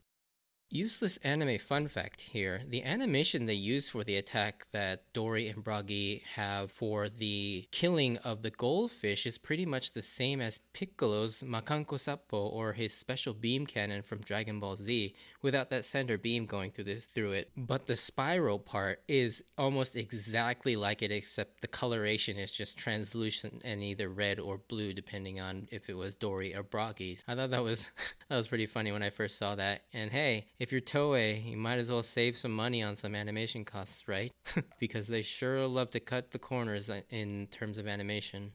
Useless 0.75 1.19
anime 1.19 1.59
fun 1.59 1.87
fact 1.87 2.23
here. 2.23 2.63
The 2.67 2.83
animation 2.83 3.45
they 3.45 3.53
use 3.53 3.91
for 3.91 4.05
the 4.05 4.17
attack 4.17 4.67
that 4.73 5.13
Dory 5.13 5.49
and 5.49 5.63
Broggy 5.63 6.23
have 6.23 6.73
for 6.73 7.11
the 7.11 7.69
killing 7.71 8.17
of 8.17 8.41
the 8.41 8.49
goldfish 8.49 9.27
is 9.27 9.37
pretty 9.37 9.67
much 9.67 9.93
the 9.93 10.01
same 10.01 10.41
as 10.41 10.61
Piccolo's 10.73 11.43
Makanko 11.43 12.01
Sappo 12.01 12.47
or 12.47 12.73
his 12.73 12.95
special 12.95 13.35
beam 13.35 13.67
cannon 13.67 14.01
from 14.01 14.23
Dragon 14.23 14.61
Ball 14.61 14.77
Z 14.77 15.15
without 15.43 15.69
that 15.69 15.85
center 15.85 16.17
beam 16.17 16.47
going 16.47 16.71
through 16.71 16.85
this 16.85 17.05
through 17.05 17.33
it. 17.33 17.51
But 17.55 17.87
the 17.87 17.95
spiral 17.95 18.59
part 18.59 19.03
is 19.07 19.45
almost 19.59 19.95
exactly 19.95 20.77
like 20.77 21.03
it 21.03 21.13
except 21.13 21.61
the 21.61 21.69
coloration 21.69 22.39
is 22.39 22.51
just 22.51 22.79
translucent 22.79 23.61
and 23.63 23.83
either 23.83 24.09
red 24.09 24.41
or 24.41 24.57
blue 24.57 24.95
depending 24.95 25.39
on 25.39 25.69
if 25.71 25.91
it 25.91 25.99
was 25.99 26.15
Dory 26.15 26.55
or 26.55 26.65
Broggy's. 26.65 27.23
I 27.29 27.35
thought 27.35 27.51
that 27.51 27.63
was 27.63 27.87
that 28.31 28.37
was 28.37 28.49
pretty 28.49 28.65
funny 28.65 28.91
when 28.91 29.03
I 29.03 29.11
first 29.11 29.37
saw 29.37 29.55
that. 29.57 29.83
And 29.93 30.11
hey, 30.11 30.47
if 30.63 30.71
you're 30.71 30.81
Toei, 30.81 31.45
you 31.45 31.57
might 31.57 31.81
as 31.81 31.91
well 31.91 32.05
save 32.05 32.39
some 32.39 32.53
money 32.53 32.85
on 32.85 32.95
some 32.95 33.17
animation 33.17 33.65
costs, 33.65 34.07
right? 34.07 34.31
because 34.79 35.09
they 35.09 35.21
sure 35.21 35.67
love 35.67 35.91
to 35.91 35.99
cut 35.99 36.31
the 36.31 36.39
corners 36.39 36.89
in 37.11 37.49
terms 37.51 37.79
of 37.79 37.89
animation. 37.89 38.53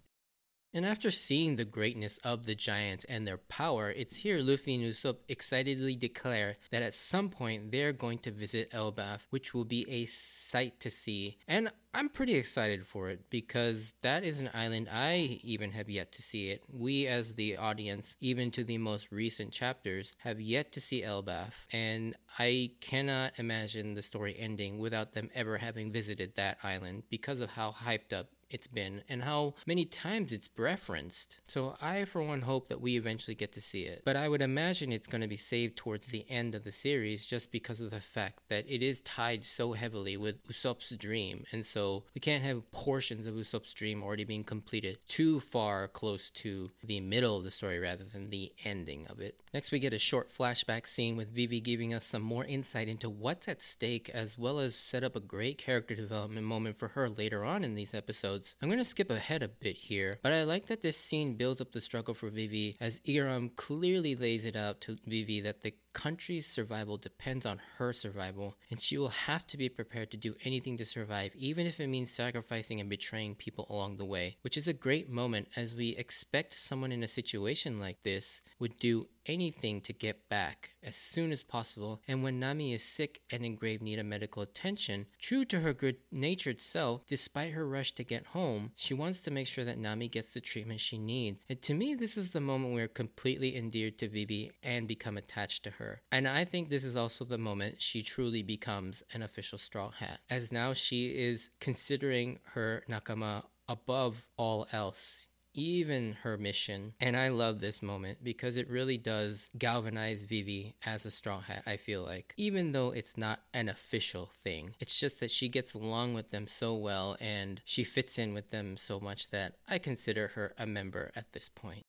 And 0.73 0.85
after 0.85 1.11
seeing 1.11 1.55
the 1.55 1.65
greatness 1.65 2.19
of 2.19 2.45
the 2.45 2.55
giants 2.55 3.05
and 3.05 3.25
their 3.25 3.37
power, 3.37 3.89
it's 3.89 4.17
here 4.17 4.39
Luffy 4.39 4.75
and 4.75 4.83
Usopp 4.83 5.17
excitedly 5.27 5.95
declare 5.95 6.55
that 6.71 6.83
at 6.83 6.93
some 6.93 7.29
point 7.29 7.71
they're 7.71 7.93
going 7.93 8.19
to 8.19 8.31
visit 8.31 8.71
Elbaf, 8.71 9.21
which 9.29 9.53
will 9.53 9.65
be 9.65 9.89
a 9.89 10.05
sight 10.05 10.79
to 10.81 10.89
see. 10.89 11.37
And 11.47 11.71
I'm 11.93 12.09
pretty 12.09 12.35
excited 12.35 12.85
for 12.85 13.09
it 13.09 13.21
because 13.29 13.93
that 14.03 14.23
is 14.23 14.39
an 14.39 14.51
island 14.53 14.87
I 14.91 15.39
even 15.41 15.71
have 15.71 15.89
yet 15.89 16.11
to 16.11 16.21
see 16.21 16.49
it. 16.49 16.63
We, 16.69 17.07
as 17.07 17.33
the 17.33 17.57
audience, 17.57 18.15
even 18.19 18.51
to 18.51 18.63
the 18.63 18.77
most 18.77 19.11
recent 19.11 19.51
chapters, 19.51 20.13
have 20.19 20.39
yet 20.39 20.71
to 20.73 20.81
see 20.81 21.01
Elbaf, 21.01 21.65
and 21.71 22.15
I 22.37 22.71
cannot 22.81 23.33
imagine 23.37 23.95
the 23.95 24.03
story 24.03 24.35
ending 24.37 24.77
without 24.77 25.13
them 25.13 25.31
ever 25.33 25.57
having 25.57 25.91
visited 25.91 26.35
that 26.35 26.59
island 26.63 27.03
because 27.09 27.41
of 27.41 27.49
how 27.49 27.71
hyped 27.71 28.13
up 28.13 28.27
it's 28.49 28.67
been 28.67 29.03
and 29.09 29.23
how 29.23 29.53
many 29.65 29.85
times 29.85 30.31
it's 30.31 30.49
referenced. 30.57 31.39
So 31.47 31.75
I, 31.81 32.05
for 32.05 32.21
one, 32.21 32.41
hope 32.41 32.69
that 32.69 32.81
we 32.81 32.95
eventually 32.97 33.35
get 33.35 33.51
to 33.53 33.61
see 33.61 33.83
it. 33.83 34.01
But 34.05 34.15
I 34.15 34.29
would 34.29 34.41
imagine 34.41 34.91
it's 34.91 35.07
going 35.07 35.21
to 35.21 35.27
be 35.27 35.37
saved 35.37 35.77
towards 35.77 36.07
the 36.07 36.25
end 36.29 36.55
of 36.55 36.63
the 36.63 36.71
series 36.71 37.25
just 37.25 37.51
because 37.51 37.81
of 37.81 37.91
the 37.91 38.01
fact 38.01 38.41
that 38.49 38.65
it 38.67 38.81
is 38.83 39.01
tied 39.01 39.43
so 39.43 39.73
heavily 39.73 40.17
with 40.17 40.43
Usopp's 40.47 40.89
dream. 40.91 41.43
And 41.51 41.65
so 41.65 42.03
we 42.13 42.21
can't 42.21 42.43
have 42.43 42.71
portions 42.71 43.25
of 43.25 43.35
Usopp's 43.35 43.73
dream 43.73 44.03
already 44.03 44.23
being 44.23 44.43
completed 44.43 44.97
too 45.07 45.39
far 45.39 45.87
close 45.87 46.29
to 46.31 46.71
the 46.83 46.99
middle 46.99 47.37
of 47.37 47.43
the 47.43 47.51
story 47.51 47.79
rather 47.79 48.03
than 48.03 48.29
the 48.29 48.51
ending 48.63 49.07
of 49.07 49.19
it. 49.19 49.39
Next, 49.53 49.71
we 49.71 49.79
get 49.79 49.93
a 49.93 49.99
short 49.99 50.29
flashback 50.31 50.87
scene 50.87 51.15
with 51.17 51.33
Vivi 51.33 51.59
giving 51.59 51.93
us 51.93 52.05
some 52.05 52.21
more 52.21 52.45
insight 52.45 52.87
into 52.87 53.09
what's 53.09 53.47
at 53.47 53.61
stake 53.61 54.09
as 54.09 54.37
well 54.37 54.59
as 54.59 54.75
set 54.75 55.03
up 55.03 55.15
a 55.15 55.19
great 55.19 55.57
character 55.57 55.95
development 55.95 56.45
moment 56.45 56.77
for 56.77 56.89
her 56.89 57.09
later 57.09 57.43
on 57.43 57.63
in 57.63 57.75
these 57.75 57.93
episodes 57.93 58.36
episodes. 58.37 58.55
I'm 58.61 58.69
going 58.69 58.79
to 58.79 58.85
skip 58.85 59.09
ahead 59.09 59.43
a 59.43 59.47
bit 59.47 59.77
here, 59.77 60.19
but 60.21 60.31
I 60.31 60.43
like 60.43 60.67
that 60.67 60.81
this 60.81 60.97
scene 60.97 61.35
builds 61.35 61.61
up 61.61 61.71
the 61.71 61.81
struggle 61.81 62.13
for 62.13 62.29
Vivi 62.29 62.75
as 62.79 62.99
Igaram 63.01 63.55
clearly 63.55 64.15
lays 64.15 64.45
it 64.45 64.55
out 64.55 64.81
to 64.81 64.97
Vivi 65.05 65.41
that 65.41 65.61
the 65.61 65.73
country's 65.93 66.45
survival 66.45 66.97
depends 66.97 67.45
on 67.45 67.59
her 67.77 67.91
survival, 67.91 68.55
and 68.69 68.79
she 68.79 68.99
will 68.99 69.09
have 69.09 69.47
to 69.47 69.57
be 69.57 69.67
prepared 69.67 70.11
to 70.11 70.17
do 70.17 70.35
anything 70.45 70.77
to 70.77 70.85
survive, 70.85 71.31
even 71.35 71.65
if 71.65 71.79
it 71.79 71.87
means 71.87 72.11
sacrificing 72.11 72.79
and 72.79 72.87
betraying 72.89 73.33
people 73.33 73.65
along 73.71 73.97
the 73.97 74.05
way, 74.05 74.37
which 74.41 74.57
is 74.57 74.67
a 74.67 74.73
great 74.73 75.09
moment 75.09 75.47
as 75.55 75.73
we 75.73 75.95
expect 75.95 76.53
someone 76.53 76.91
in 76.91 77.01
a 77.01 77.07
situation 77.07 77.79
like 77.79 78.01
this 78.03 78.41
would 78.59 78.77
do 78.77 79.07
anything 79.25 79.81
to 79.81 79.91
get 79.91 80.29
back 80.29 80.71
as 80.83 80.95
soon 80.95 81.31
as 81.31 81.43
possible. 81.43 82.01
And 82.07 82.23
when 82.23 82.39
Nami 82.39 82.73
is 82.73 82.83
sick 82.83 83.21
and 83.31 83.43
in 83.43 83.55
grave 83.55 83.81
need 83.81 83.99
of 83.99 84.05
medical 84.05 84.41
attention, 84.41 85.07
true 85.19 85.45
to 85.45 85.59
her 85.61 85.73
good 85.73 85.97
natured 86.11 86.61
self, 86.61 87.05
despite 87.07 87.53
her 87.53 87.67
rush 87.67 87.93
to 87.93 88.03
get 88.03 88.26
home, 88.33 88.71
she 88.75 88.93
wants 88.93 89.21
to 89.21 89.31
make 89.31 89.47
sure 89.47 89.65
that 89.65 89.77
Nami 89.77 90.07
gets 90.07 90.33
the 90.33 90.41
treatment 90.41 90.79
she 90.79 90.97
needs. 90.97 91.43
And 91.49 91.61
to 91.63 91.73
me, 91.73 91.95
this 91.95 92.17
is 92.17 92.31
the 92.31 92.41
moment 92.41 92.73
we 92.73 92.81
are 92.81 92.87
completely 92.87 93.55
endeared 93.55 93.97
to 93.99 94.09
Vivi 94.09 94.51
and 94.63 94.87
become 94.87 95.17
attached 95.17 95.63
to 95.63 95.71
her. 95.71 96.01
And 96.11 96.27
I 96.27 96.45
think 96.45 96.69
this 96.69 96.83
is 96.83 96.95
also 96.95 97.25
the 97.25 97.37
moment 97.37 97.81
she 97.81 98.01
truly 98.01 98.43
becomes 98.43 99.03
an 99.13 99.23
official 99.23 99.57
Straw 99.57 99.91
Hat, 99.91 100.19
as 100.29 100.51
now 100.51 100.73
she 100.73 101.07
is 101.07 101.49
considering 101.59 102.39
her 102.53 102.83
Nakama 102.89 103.43
above 103.67 104.27
all 104.37 104.67
else 104.71 105.27
even 105.57 106.17
her 106.23 106.37
mission. 106.37 106.93
And 106.99 107.17
I 107.17 107.29
love 107.29 107.59
this 107.59 107.81
moment 107.81 108.23
because 108.23 108.57
it 108.57 108.69
really 108.69 108.97
does 108.97 109.49
galvanize 109.57 110.23
Vivi 110.23 110.75
as 110.85 111.05
a 111.05 111.11
Straw 111.11 111.41
Hat, 111.41 111.63
I 111.65 111.77
feel 111.77 112.03
like. 112.03 112.33
Even 112.37 112.71
though 112.71 112.91
it's 112.91 113.17
not 113.17 113.39
an 113.53 113.69
official 113.69 114.29
thing, 114.43 114.75
it's 114.79 114.99
just 114.99 115.19
that 115.19 115.31
she 115.31 115.49
gets 115.49 115.73
along 115.73 116.13
with 116.13 116.31
them 116.31 116.47
so 116.47 116.75
well 116.75 117.17
and 117.19 117.61
she 117.65 117.83
fits 117.83 118.17
in 118.17 118.33
with 118.33 118.51
them 118.51 118.77
so 118.77 118.99
much 118.99 119.29
that 119.31 119.55
I 119.67 119.79
consider 119.79 120.29
her 120.29 120.53
a 120.57 120.65
member 120.65 121.11
at 121.15 121.31
this 121.31 121.49
point. 121.49 121.85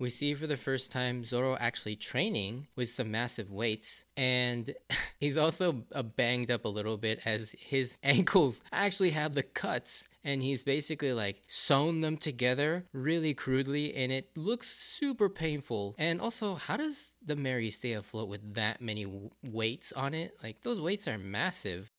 We 0.00 0.08
see 0.08 0.32
for 0.32 0.46
the 0.46 0.56
first 0.56 0.90
time 0.90 1.26
Zoro 1.26 1.58
actually 1.60 1.94
training 1.94 2.68
with 2.74 2.88
some 2.88 3.10
massive 3.10 3.52
weights, 3.52 4.06
and 4.16 4.74
he's 5.20 5.36
also 5.36 5.84
uh, 5.94 6.02
banged 6.02 6.50
up 6.50 6.64
a 6.64 6.68
little 6.68 6.96
bit 6.96 7.20
as 7.26 7.54
his 7.58 7.98
ankles 8.02 8.62
actually 8.72 9.10
have 9.10 9.34
the 9.34 9.42
cuts 9.42 10.08
and 10.24 10.42
he's 10.42 10.62
basically 10.62 11.12
like 11.12 11.42
sewn 11.46 12.00
them 12.00 12.16
together 12.16 12.86
really 12.92 13.34
crudely 13.34 13.94
and 13.94 14.10
it 14.10 14.30
looks 14.36 14.68
super 14.68 15.28
painful. 15.28 15.94
And 15.98 16.20
also 16.20 16.54
how 16.54 16.78
does 16.78 17.12
the 17.24 17.36
Merry 17.36 17.70
stay 17.70 17.92
afloat 17.92 18.28
with 18.28 18.54
that 18.54 18.80
many 18.80 19.06
weights 19.42 19.92
on 19.92 20.14
it? 20.14 20.34
Like 20.42 20.62
those 20.62 20.80
weights 20.80 21.08
are 21.08 21.18
massive 21.18 21.90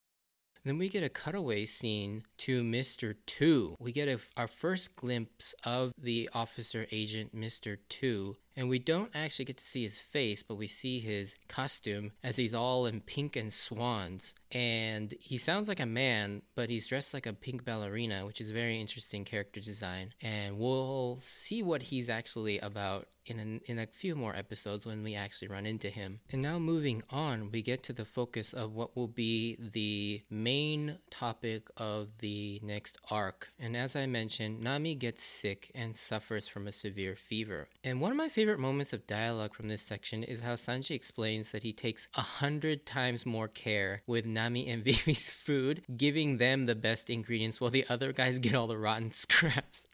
then 0.63 0.77
we 0.77 0.89
get 0.89 1.03
a 1.03 1.09
cutaway 1.09 1.65
scene 1.65 2.23
to 2.37 2.63
Mr. 2.63 3.15
Two. 3.25 3.75
We 3.79 3.91
get 3.91 4.07
a, 4.07 4.19
our 4.37 4.47
first 4.47 4.95
glimpse 4.95 5.55
of 5.63 5.91
the 5.97 6.29
officer 6.33 6.85
agent 6.91 7.35
Mr. 7.35 7.77
Two 7.89 8.37
and 8.61 8.69
we 8.69 8.77
don't 8.77 9.09
actually 9.15 9.45
get 9.45 9.57
to 9.57 9.63
see 9.63 9.81
his 9.81 9.97
face, 9.97 10.43
but 10.43 10.53
we 10.53 10.67
see 10.67 10.99
his 10.99 11.35
costume 11.47 12.11
as 12.23 12.35
he's 12.35 12.53
all 12.53 12.85
in 12.85 13.01
pink 13.01 13.35
and 13.35 13.51
swans. 13.51 14.35
And 14.51 15.15
he 15.19 15.39
sounds 15.39 15.67
like 15.67 15.79
a 15.79 15.85
man, 15.87 16.43
but 16.53 16.69
he's 16.69 16.85
dressed 16.85 17.15
like 17.15 17.25
a 17.25 17.33
pink 17.33 17.65
ballerina, 17.65 18.23
which 18.23 18.39
is 18.39 18.51
a 18.51 18.53
very 18.53 18.79
interesting 18.79 19.25
character 19.25 19.61
design. 19.61 20.13
And 20.21 20.59
we'll 20.59 21.17
see 21.23 21.63
what 21.63 21.81
he's 21.81 22.07
actually 22.07 22.59
about 22.59 23.07
in 23.25 23.39
a, 23.39 23.71
in 23.71 23.79
a 23.79 23.87
few 23.87 24.15
more 24.15 24.35
episodes 24.35 24.85
when 24.85 25.03
we 25.03 25.15
actually 25.15 25.47
run 25.47 25.65
into 25.65 25.89
him. 25.89 26.19
And 26.31 26.41
now 26.41 26.59
moving 26.59 27.03
on, 27.09 27.51
we 27.51 27.61
get 27.61 27.83
to 27.83 27.93
the 27.93 28.05
focus 28.05 28.53
of 28.53 28.73
what 28.73 28.95
will 28.95 29.07
be 29.07 29.57
the 29.59 30.21
main 30.29 30.97
topic 31.09 31.69
of 31.77 32.09
the 32.19 32.59
next 32.63 32.97
arc. 33.09 33.49
And 33.59 33.77
as 33.77 33.95
I 33.95 34.05
mentioned, 34.05 34.61
Nami 34.61 34.95
gets 34.95 35.23
sick 35.23 35.71
and 35.75 35.95
suffers 35.95 36.47
from 36.47 36.67
a 36.67 36.71
severe 36.71 37.15
fever. 37.15 37.67
And 37.83 38.01
one 38.01 38.11
of 38.11 38.17
my 38.17 38.29
favorite 38.29 38.50
favorite 38.51 38.67
moments 38.67 38.91
of 38.91 39.07
dialogue 39.07 39.53
from 39.53 39.69
this 39.69 39.81
section 39.81 40.23
is 40.23 40.41
how 40.41 40.55
Sanji 40.55 40.91
explains 40.91 41.51
that 41.51 41.63
he 41.63 41.71
takes 41.71 42.09
a 42.15 42.21
hundred 42.21 42.85
times 42.85 43.25
more 43.25 43.47
care 43.47 44.01
with 44.05 44.25
Nami 44.25 44.67
and 44.67 44.83
Vivi's 44.83 45.29
food, 45.29 45.83
giving 45.95 46.35
them 46.35 46.65
the 46.65 46.75
best 46.75 47.09
ingredients 47.09 47.61
while 47.61 47.69
the 47.69 47.85
other 47.87 48.11
guys 48.11 48.39
get 48.39 48.53
all 48.53 48.67
the 48.67 48.77
rotten 48.77 49.09
scraps. 49.11 49.85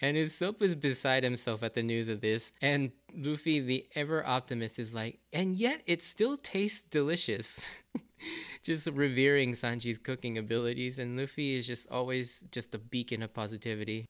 And 0.00 0.16
his 0.16 0.32
Usopp 0.32 0.60
is 0.60 0.74
beside 0.74 1.22
himself 1.22 1.62
at 1.62 1.74
the 1.74 1.84
news 1.84 2.08
of 2.08 2.20
this, 2.20 2.50
and 2.60 2.90
Luffy, 3.14 3.60
the 3.60 3.86
ever 3.94 4.26
optimist, 4.26 4.80
is 4.80 4.92
like, 4.92 5.20
and 5.32 5.54
yet 5.54 5.82
it 5.86 6.02
still 6.02 6.36
tastes 6.36 6.82
delicious. 6.82 7.68
just 8.64 8.88
revering 8.88 9.52
Sanji's 9.52 9.98
cooking 9.98 10.36
abilities, 10.36 10.98
and 10.98 11.16
Luffy 11.16 11.54
is 11.54 11.64
just 11.64 11.88
always 11.92 12.42
just 12.50 12.74
a 12.74 12.78
beacon 12.78 13.22
of 13.22 13.32
positivity. 13.32 14.06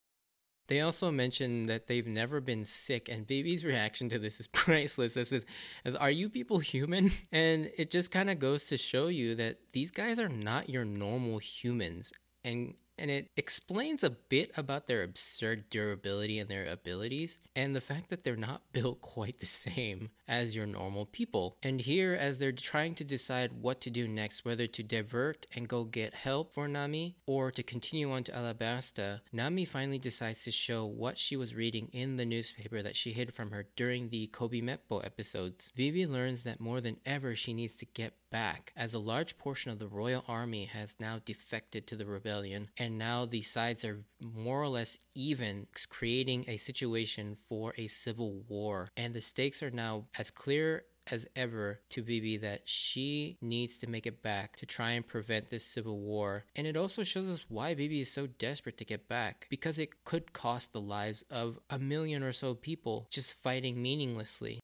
They 0.67 0.81
also 0.81 1.11
mention 1.11 1.67
that 1.67 1.87
they've 1.87 2.07
never 2.07 2.41
been 2.41 2.65
sick, 2.65 3.09
and 3.09 3.27
Vivi's 3.27 3.65
reaction 3.65 4.09
to 4.09 4.19
this 4.19 4.41
is 4.41 4.47
priceless. 4.53 5.15
This 5.15 5.33
is, 5.33 5.45
as 5.85 5.95
are 5.95 6.11
you 6.11 6.29
people 6.29 6.59
human? 6.59 7.11
And 7.33 7.71
it 7.77 7.91
just 7.91 8.11
kind 8.11 8.31
of 8.31 8.39
goes 8.39 8.67
to 8.67 8.77
show 8.77 9.09
you 9.09 9.35
that 9.35 9.59
these 9.73 9.91
guys 9.91 10.19
are 10.19 10.29
not 10.29 10.69
your 10.69 10.85
normal 10.85 11.39
humans. 11.39 12.13
And 12.45 12.75
and 12.97 13.11
it 13.11 13.31
explains 13.37 14.05
a 14.05 14.11
bit 14.11 14.53
about 14.57 14.87
their 14.87 15.03
absurd 15.03 15.69
durability 15.69 16.39
and 16.39 16.49
their 16.49 16.67
abilities, 16.67 17.39
and 17.57 17.75
the 17.75 17.81
fact 17.81 18.09
that 18.11 18.23
they're 18.25 18.37
not 18.37 18.63
built 18.73 19.01
quite 19.01 19.39
the 19.39 19.47
same 19.47 20.11
as 20.27 20.57
your 20.57 20.67
normal 20.67 21.07
people. 21.07 21.57
And 21.63 21.81
here, 21.81 22.15
as 22.15 22.39
they're 22.39 22.53
trying 22.53 22.95
to 22.97 23.05
decide 23.05 23.53
what 23.53 23.81
to 23.83 23.91
do 23.91 24.09
next, 24.09 24.45
whether 24.45 24.67
to 24.67 24.83
divert 24.83 25.47
and 25.55 25.69
go 25.69 25.85
get 25.85 26.15
help 26.15 26.53
for 26.53 26.69
Nami 26.69 27.17
or 27.27 27.51
to 27.51 27.63
continue 27.63 28.11
on 28.13 28.25
to 28.25 28.33
Alabasta, 28.33 29.21
Nami 29.33 29.65
finally 29.65 29.99
decides 29.99 30.45
to 30.45 30.51
show 30.51 30.85
what 30.87 31.19
she 31.19 31.37
was 31.37 31.55
reading 31.55 31.89
in 31.93 32.17
the 32.17 32.25
newspaper 32.25 32.83
that 32.83 32.97
she 32.97 33.13
hid 33.13 33.35
from 33.35 33.51
her 33.51 33.67
during 33.77 34.09
the 34.09 34.29
Koby 34.29 34.63
Meppo 34.63 35.05
episodes. 35.05 35.73
Vivi 35.75 36.07
learns 36.07 36.43
that 36.43 36.61
more 36.61 36.81
than 36.81 36.97
ever 37.05 37.35
she 37.35 37.53
needs 37.53 37.75
to 37.75 37.87
get 37.87 38.15
back, 38.31 38.73
as 38.77 38.95
a 38.95 38.99
large 38.99 39.39
portion 39.39 39.71
of 39.71 39.79
the 39.79 39.87
royal 39.87 40.25
army 40.27 40.65
has 40.65 40.97
now 40.99 41.21
defected 41.25 41.87
to 41.87 41.95
the 41.95 42.05
rebellion, 42.05 42.69
and 42.77 42.99
now 42.99 43.25
the 43.25 43.43
sides 43.43 43.85
are 43.85 44.03
more 44.21 44.61
or 44.61 44.69
less 44.69 44.99
even, 45.15 45.69
creating 45.89 46.45
a 46.49 46.57
situation 46.57 47.37
for 47.49 47.73
a 47.79 47.87
civil 47.87 48.43
war. 48.49 48.91
And 48.97 49.15
the 49.15 49.21
stakes 49.21 49.63
are 49.63 49.71
now 49.71 50.07
as 50.19 50.31
clear 50.31 50.85
as 51.11 51.27
ever 51.37 51.81
to 51.91 52.03
Vivi 52.03 52.37
that 52.39 52.63
she 52.65 53.37
needs 53.41 53.79
to 53.79 53.87
make 53.87 54.07
it 54.07 54.23
back 54.23 54.57
to 54.57 54.67
try 54.67 54.93
and 54.93 55.07
prevent 55.07 55.51
this 55.51 55.65
civil 55.65 55.99
war. 55.99 56.45
And 56.57 56.67
it 56.67 56.77
also 56.77 57.03
shows 57.03 57.29
us 57.29 57.45
why 57.49 57.75
Vivi 57.75 58.01
is 58.01 58.11
so 58.11 58.27
desperate 58.27 58.79
to 58.79 58.85
get 58.85 59.09
back 59.09 59.47
because 59.51 59.79
it 59.79 60.05
could 60.05 60.33
cost 60.33 60.73
the 60.73 60.81
lives 60.81 61.23
of 61.31 61.59
a 61.69 61.79
million 61.79 62.23
or 62.23 62.33
so 62.33 62.55
people 62.55 63.07
just 63.11 63.35
fighting 63.35 63.83
meaninglessly. 63.83 64.61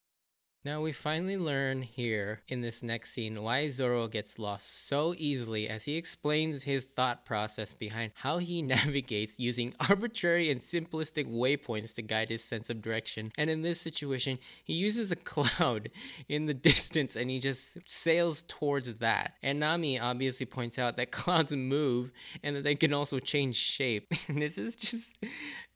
Now 0.63 0.83
we 0.83 0.93
finally 0.93 1.39
learn 1.39 1.81
here 1.81 2.43
in 2.47 2.61
this 2.61 2.83
next 2.83 3.13
scene 3.13 3.43
why 3.43 3.71
Zoro 3.71 4.09
gets 4.09 4.39
lost 4.39 4.89
so 4.89 5.15
easily 5.17 5.67
as 5.71 5.85
he 5.85 5.97
explains 5.97 6.65
his 6.65 6.85
thought 6.85 7.25
process 7.25 7.73
behind 7.73 8.13
how 8.15 8.37
he 8.37 8.61
navigates 8.77 9.39
using 9.39 9.75
arbitrary 9.89 10.51
and 10.51 10.61
simplistic 10.61 11.25
waypoints 11.27 11.95
to 11.95 12.03
guide 12.03 12.29
his 12.29 12.45
sense 12.45 12.69
of 12.69 12.83
direction. 12.83 13.33
And 13.39 13.49
in 13.49 13.63
this 13.63 13.81
situation, 13.81 14.39
he 14.63 14.75
uses 14.75 15.11
a 15.11 15.17
cloud 15.31 15.89
in 16.29 16.45
the 16.45 16.53
distance 16.53 17.17
and 17.17 17.31
he 17.31 17.41
just 17.41 17.79
sails 17.87 18.45
towards 18.47 18.97
that. 18.97 19.37
And 19.43 19.61
Nami 19.61 19.99
obviously 19.99 20.45
points 20.45 20.79
out 20.79 20.99
that 20.99 21.11
clouds 21.11 21.53
move 21.53 22.13
and 22.43 22.55
that 22.55 22.65
they 22.65 22.75
can 22.75 22.93
also 22.93 23.19
change 23.19 23.57
shape. 23.57 24.13
And 24.29 24.43
this 24.43 24.59
is 24.59 24.77
just 24.77 25.11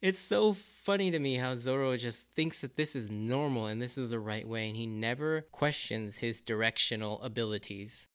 it's 0.05 0.19
so 0.19 0.53
funny 0.53 1.11
to 1.11 1.19
me 1.19 1.37
how 1.37 1.57
Zoro 1.57 1.97
just 1.97 2.29
thinks 2.37 2.61
that 2.61 2.77
this 2.77 2.95
is 2.95 3.11
normal 3.11 3.65
and 3.65 3.81
this 3.81 3.97
is 3.97 4.11
the 4.11 4.21
right 4.21 4.47
way, 4.47 4.69
and 4.69 4.77
he 4.77 4.87
never 4.87 5.47
questions 5.51 6.19
his 6.19 6.43
directional 6.43 7.23
abilities. 7.23 8.11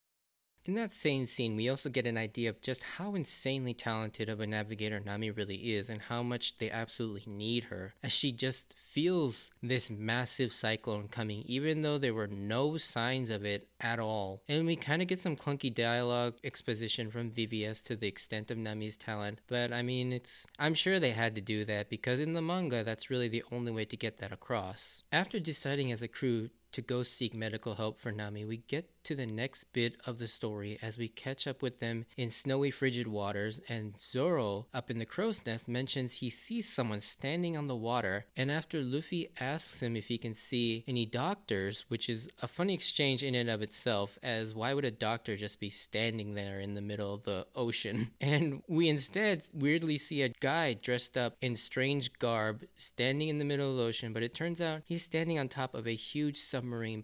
In 0.70 0.76
that 0.76 0.94
same 0.94 1.26
scene, 1.26 1.56
we 1.56 1.68
also 1.68 1.90
get 1.90 2.06
an 2.06 2.16
idea 2.16 2.48
of 2.48 2.62
just 2.62 2.84
how 2.84 3.16
insanely 3.16 3.74
talented 3.74 4.30
of 4.30 4.40
a 4.40 4.46
navigator 4.46 5.00
Nami 5.00 5.32
really 5.32 5.74
is 5.74 5.90
and 5.90 6.00
how 6.00 6.22
much 6.22 6.60
they 6.60 6.70
absolutely 6.70 7.24
need 7.26 7.64
her, 7.64 7.96
as 8.04 8.12
she 8.12 8.32
just 8.32 8.76
feels 8.78 9.50
this 9.64 9.90
massive 9.90 10.54
cyclone 10.54 11.08
coming, 11.08 11.42
even 11.48 11.82
though 11.82 11.98
there 11.98 12.14
were 12.14 12.28
no 12.28 12.78
signs 12.78 13.32
of 13.32 13.46
it 13.46 13.68
at 13.82 13.98
all. 13.98 14.44
And 14.48 14.68
we 14.68 14.76
kind 14.76 15.02
of 15.02 15.08
get 15.08 15.20
some 15.20 15.36
clunky 15.36 15.74
dialogue 15.74 16.36
exposition 16.44 17.10
from 17.10 17.32
VVS 17.32 17.82
to 17.86 17.96
the 17.96 18.08
extent 18.08 18.52
of 18.52 18.58
Nami's 18.60 18.96
talent, 18.96 19.40
but 19.48 19.74
I 19.74 19.82
mean, 19.82 20.14
it's 20.14 20.46
I'm 20.60 20.76
sure 20.76 21.00
they 21.00 21.14
had 21.14 21.34
to 21.34 21.42
do 21.42 21.66
that 21.66 21.90
because 21.90 22.20
in 22.20 22.34
the 22.34 22.44
manga, 22.44 22.84
that's 22.84 23.10
really 23.10 23.28
the 23.28 23.44
only 23.52 23.72
way 23.72 23.86
to 23.86 23.98
get 23.98 24.20
that 24.20 24.32
across. 24.32 25.02
After 25.12 25.40
deciding 25.40 25.92
as 25.92 26.04
a 26.04 26.08
crew 26.08 26.52
to 26.74 26.82
go 26.82 27.04
seek 27.04 27.34
medical 27.34 27.76
help 27.76 28.00
for 28.00 28.12
Nami, 28.12 28.46
we 28.46 28.58
get 28.58 28.90
to 29.04 29.16
the 29.16 29.26
next 29.26 29.66
bit 29.74 29.96
of 30.06 30.20
the 30.20 30.28
story 30.28 30.78
as 30.82 30.98
we 30.98 31.08
catch 31.08 31.48
up 31.48 31.62
with 31.62 31.80
them 31.80 32.06
in 32.18 32.30
snowy, 32.30 32.72
frigid 32.72 33.08
waters. 33.08 33.60
And 33.70 33.98
Zoro, 34.00 34.68
up 34.74 34.92
in 34.92 35.00
the 35.00 35.06
crow's 35.06 35.46
nest, 35.46 35.68
mentions 35.68 36.14
he 36.14 36.30
sees 36.30 36.68
someone 36.68 37.00
standing 37.00 37.58
on 37.58 37.68
the 37.68 37.76
water. 37.76 38.26
And 38.38 38.52
after 38.52 38.82
Luffy 38.82 39.30
asks 39.40 39.82
him 39.82 39.96
if 39.96 40.08
he 40.08 40.18
can 40.18 40.34
see 40.34 40.84
any 40.88 41.06
doctors, 41.06 41.86
which 41.88 42.10
is 42.10 42.30
a 42.42 42.48
funny 42.48 42.74
exchange 42.74 43.24
in 43.24 43.36
and 43.36 43.50
of 43.50 43.62
itself, 43.62 44.18
as 44.22 44.54
why 44.54 44.74
would 44.74 44.86
a 44.86 44.92
doctor 44.92 45.36
just 45.36 45.60
be 45.60 45.70
standing 45.70 46.34
there 46.34 46.60
in 46.60 46.76
the 46.76 46.82
middle 46.82 47.14
of 47.14 47.24
the 47.24 47.48
ocean? 47.56 48.12
And 48.22 48.62
we 48.68 48.90
instead 48.90 49.44
weirdly 49.54 49.98
see 49.98 50.22
a 50.22 50.30
guy 50.30 50.74
dressed 50.74 51.18
up 51.18 51.38
in 51.42 51.56
strange 51.56 52.14
garb 52.20 52.64
standing 52.76 53.30
in 53.30 53.40
the 53.40 53.46
middle 53.46 53.72
of 53.72 53.78
the 53.78 53.84
ocean, 53.84 54.14
but 54.14 54.24
it 54.24 54.36
turns 54.36 54.62
out 54.62 54.82
he's 54.86 55.04
standing 55.04 55.40
on 55.40 55.48
top 55.48 55.74
of 55.74 55.88
a 55.88 55.96
huge 55.96 56.38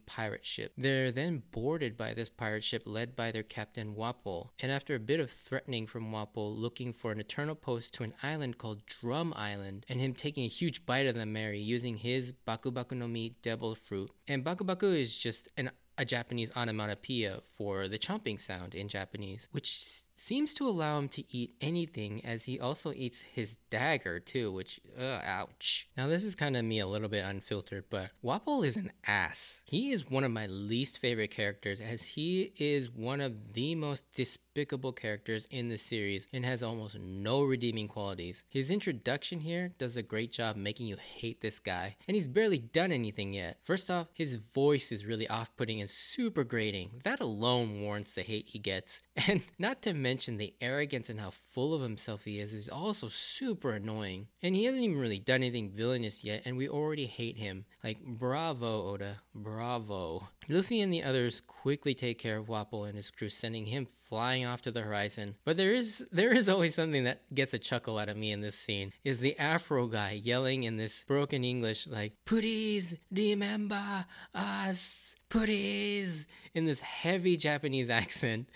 pirate 0.06 0.46
ship. 0.46 0.74
They're 0.78 1.12
then 1.12 1.44
boarded 1.52 1.98
by 1.98 2.14
this 2.14 2.30
pirate 2.30 2.64
ship 2.64 2.84
led 2.86 3.16
by 3.16 3.32
their 3.32 3.44
captain 3.44 3.96
Wapol, 3.96 4.50
and 4.60 4.72
after 4.72 4.96
a 4.96 5.00
bit 5.00 5.20
of 5.20 5.32
threatening 5.32 5.88
from 5.88 6.12
Wapol 6.12 6.58
looking 6.58 6.94
for 6.94 7.12
an 7.12 7.20
eternal 7.20 7.56
post 7.56 7.94
to 7.94 8.04
an 8.04 8.14
island 8.24 8.58
called 8.58 8.86
Drum 8.86 9.34
Island, 9.36 9.86
and 9.90 10.00
him 10.00 10.14
taking 10.14 10.44
a 10.44 10.50
huge 10.50 10.86
bite 10.86 11.08
of 11.08 11.16
the 11.16 11.26
Merry 11.26 11.60
using 11.60 11.98
his 11.98 12.32
Baku 12.32 12.72
Baku 12.72 12.96
no 12.96 13.08
Mi 13.08 13.36
devil 13.42 13.76
fruit. 13.76 14.12
And 14.28 14.44
Baku 14.44 14.64
Baku 14.64 14.94
is 14.94 15.16
just 15.16 15.48
an 15.58 15.72
a 15.98 16.06
Japanese 16.06 16.52
onomatopoeia 16.56 17.40
for 17.42 17.88
the 17.88 17.98
chomping 17.98 18.40
sound 18.40 18.76
in 18.76 18.90
Japanese, 18.90 19.48
which 19.52 20.05
seems 20.26 20.56
to 20.56 20.68
allow 20.68 20.98
him 20.98 21.08
to 21.08 21.24
eat 21.30 21.54
anything 21.62 22.26
as 22.26 22.46
he 22.46 22.60
also 22.60 22.92
eats 22.96 23.22
his 23.22 23.58
dagger 23.70 24.20
too, 24.20 24.52
which, 24.52 24.80
uh, 25.00 25.20
ouch. 25.24 25.88
Now, 25.96 26.08
this 26.08 26.24
is 26.24 26.34
kind 26.34 26.58
of 26.58 26.66
me 26.66 26.80
a 26.80 26.88
little 26.88 27.10
bit 27.10 27.24
unfiltered, 27.24 27.86
but 27.92 28.10
Wapol 28.24 28.66
is 28.66 28.76
an 28.76 28.92
ass. 29.06 29.62
He 29.68 29.92
is 29.92 30.10
one 30.10 30.24
of 30.24 30.32
my 30.32 30.48
least 30.48 30.98
favorite 30.98 31.30
characters 31.30 31.80
as 31.80 32.04
he 32.04 32.54
is 32.58 32.90
one 32.90 33.22
of 33.22 33.54
the 33.54 33.76
most 33.76 34.04
despicable 34.14 34.94
characters 34.94 35.48
in 35.52 35.70
the 35.70 35.78
series 35.78 36.26
and 36.34 36.44
has 36.44 36.64
almost 36.64 36.98
no 36.98 37.44
redeeming 37.44 37.88
qualities. 37.88 38.44
His 38.50 38.72
introduction 38.72 39.42
here 39.42 39.76
does 39.78 39.96
a 39.96 40.02
great 40.02 40.32
job 40.32 40.56
making 40.56 40.88
you 40.88 40.98
hate 40.98 41.42
this 41.42 41.60
guy, 41.60 41.98
and 42.08 42.16
he's 42.16 42.28
barely 42.28 42.58
done 42.58 42.92
anything 42.92 43.34
yet. 43.34 43.60
First 43.64 43.92
off, 43.92 44.08
his 44.14 44.40
voice 44.56 44.92
is 44.92 45.06
really 45.06 45.28
off 45.28 45.56
putting 45.56 45.82
and 45.82 45.90
super 45.90 46.44
grating. 46.44 47.02
That 47.04 47.20
alone 47.20 47.82
warrants 47.82 48.14
the 48.14 48.24
hate 48.24 48.48
he 48.48 48.58
gets. 48.58 49.02
And 49.28 49.42
not 49.58 49.82
to 49.84 49.94
mention 49.94 50.15
the 50.16 50.54
arrogance 50.62 51.10
and 51.10 51.20
how 51.20 51.32
full 51.52 51.74
of 51.74 51.82
himself 51.82 52.24
he 52.24 52.40
is 52.40 52.54
is 52.54 52.70
also 52.70 53.10
super 53.10 53.74
annoying. 53.74 54.28
And 54.42 54.56
he 54.56 54.66
hasn't 54.66 54.84
even 54.84 55.00
really 55.00 55.20
done 55.20 55.36
anything 55.36 55.70
villainous 55.70 56.24
yet, 56.24 56.44
and 56.46 56.58
we 56.58 56.70
already 56.70 57.06
hate 57.06 57.38
him. 57.38 57.66
Like, 57.84 58.04
bravo, 58.04 58.90
Oda. 58.90 59.18
Bravo. 59.34 60.30
Luffy 60.48 60.82
and 60.82 60.94
the 60.94 61.04
others 61.04 61.42
quickly 61.42 61.94
take 61.94 62.18
care 62.18 62.38
of 62.38 62.48
Wapol 62.48 62.88
and 62.88 62.96
his 62.98 63.12
crew, 63.12 63.30
sending 63.30 63.66
him 63.66 63.86
flying 63.86 64.46
off 64.46 64.62
to 64.64 64.72
the 64.72 64.82
horizon. 64.82 65.36
But 65.44 65.58
there 65.58 65.74
is 65.74 66.06
there 66.12 66.34
is 66.34 66.48
always 66.50 66.76
something 66.76 67.04
that 67.04 67.34
gets 67.34 67.54
a 67.54 67.60
chuckle 67.60 67.98
out 67.98 68.10
of 68.10 68.18
me 68.18 68.32
in 68.32 68.42
this 68.42 68.58
scene. 68.58 68.94
Is 69.04 69.20
the 69.20 69.38
Afro 69.38 69.88
guy 69.88 70.12
yelling 70.24 70.64
in 70.64 70.78
this 70.78 71.04
broken 71.04 71.44
English 71.44 71.88
like, 71.88 72.14
"Please 72.26 72.96
remember 73.12 74.06
us." 74.34 75.05
Please, 75.36 76.28
in 76.54 76.64
this 76.64 76.80
heavy 76.80 77.36
Japanese 77.36 77.90
accent. 77.90 78.48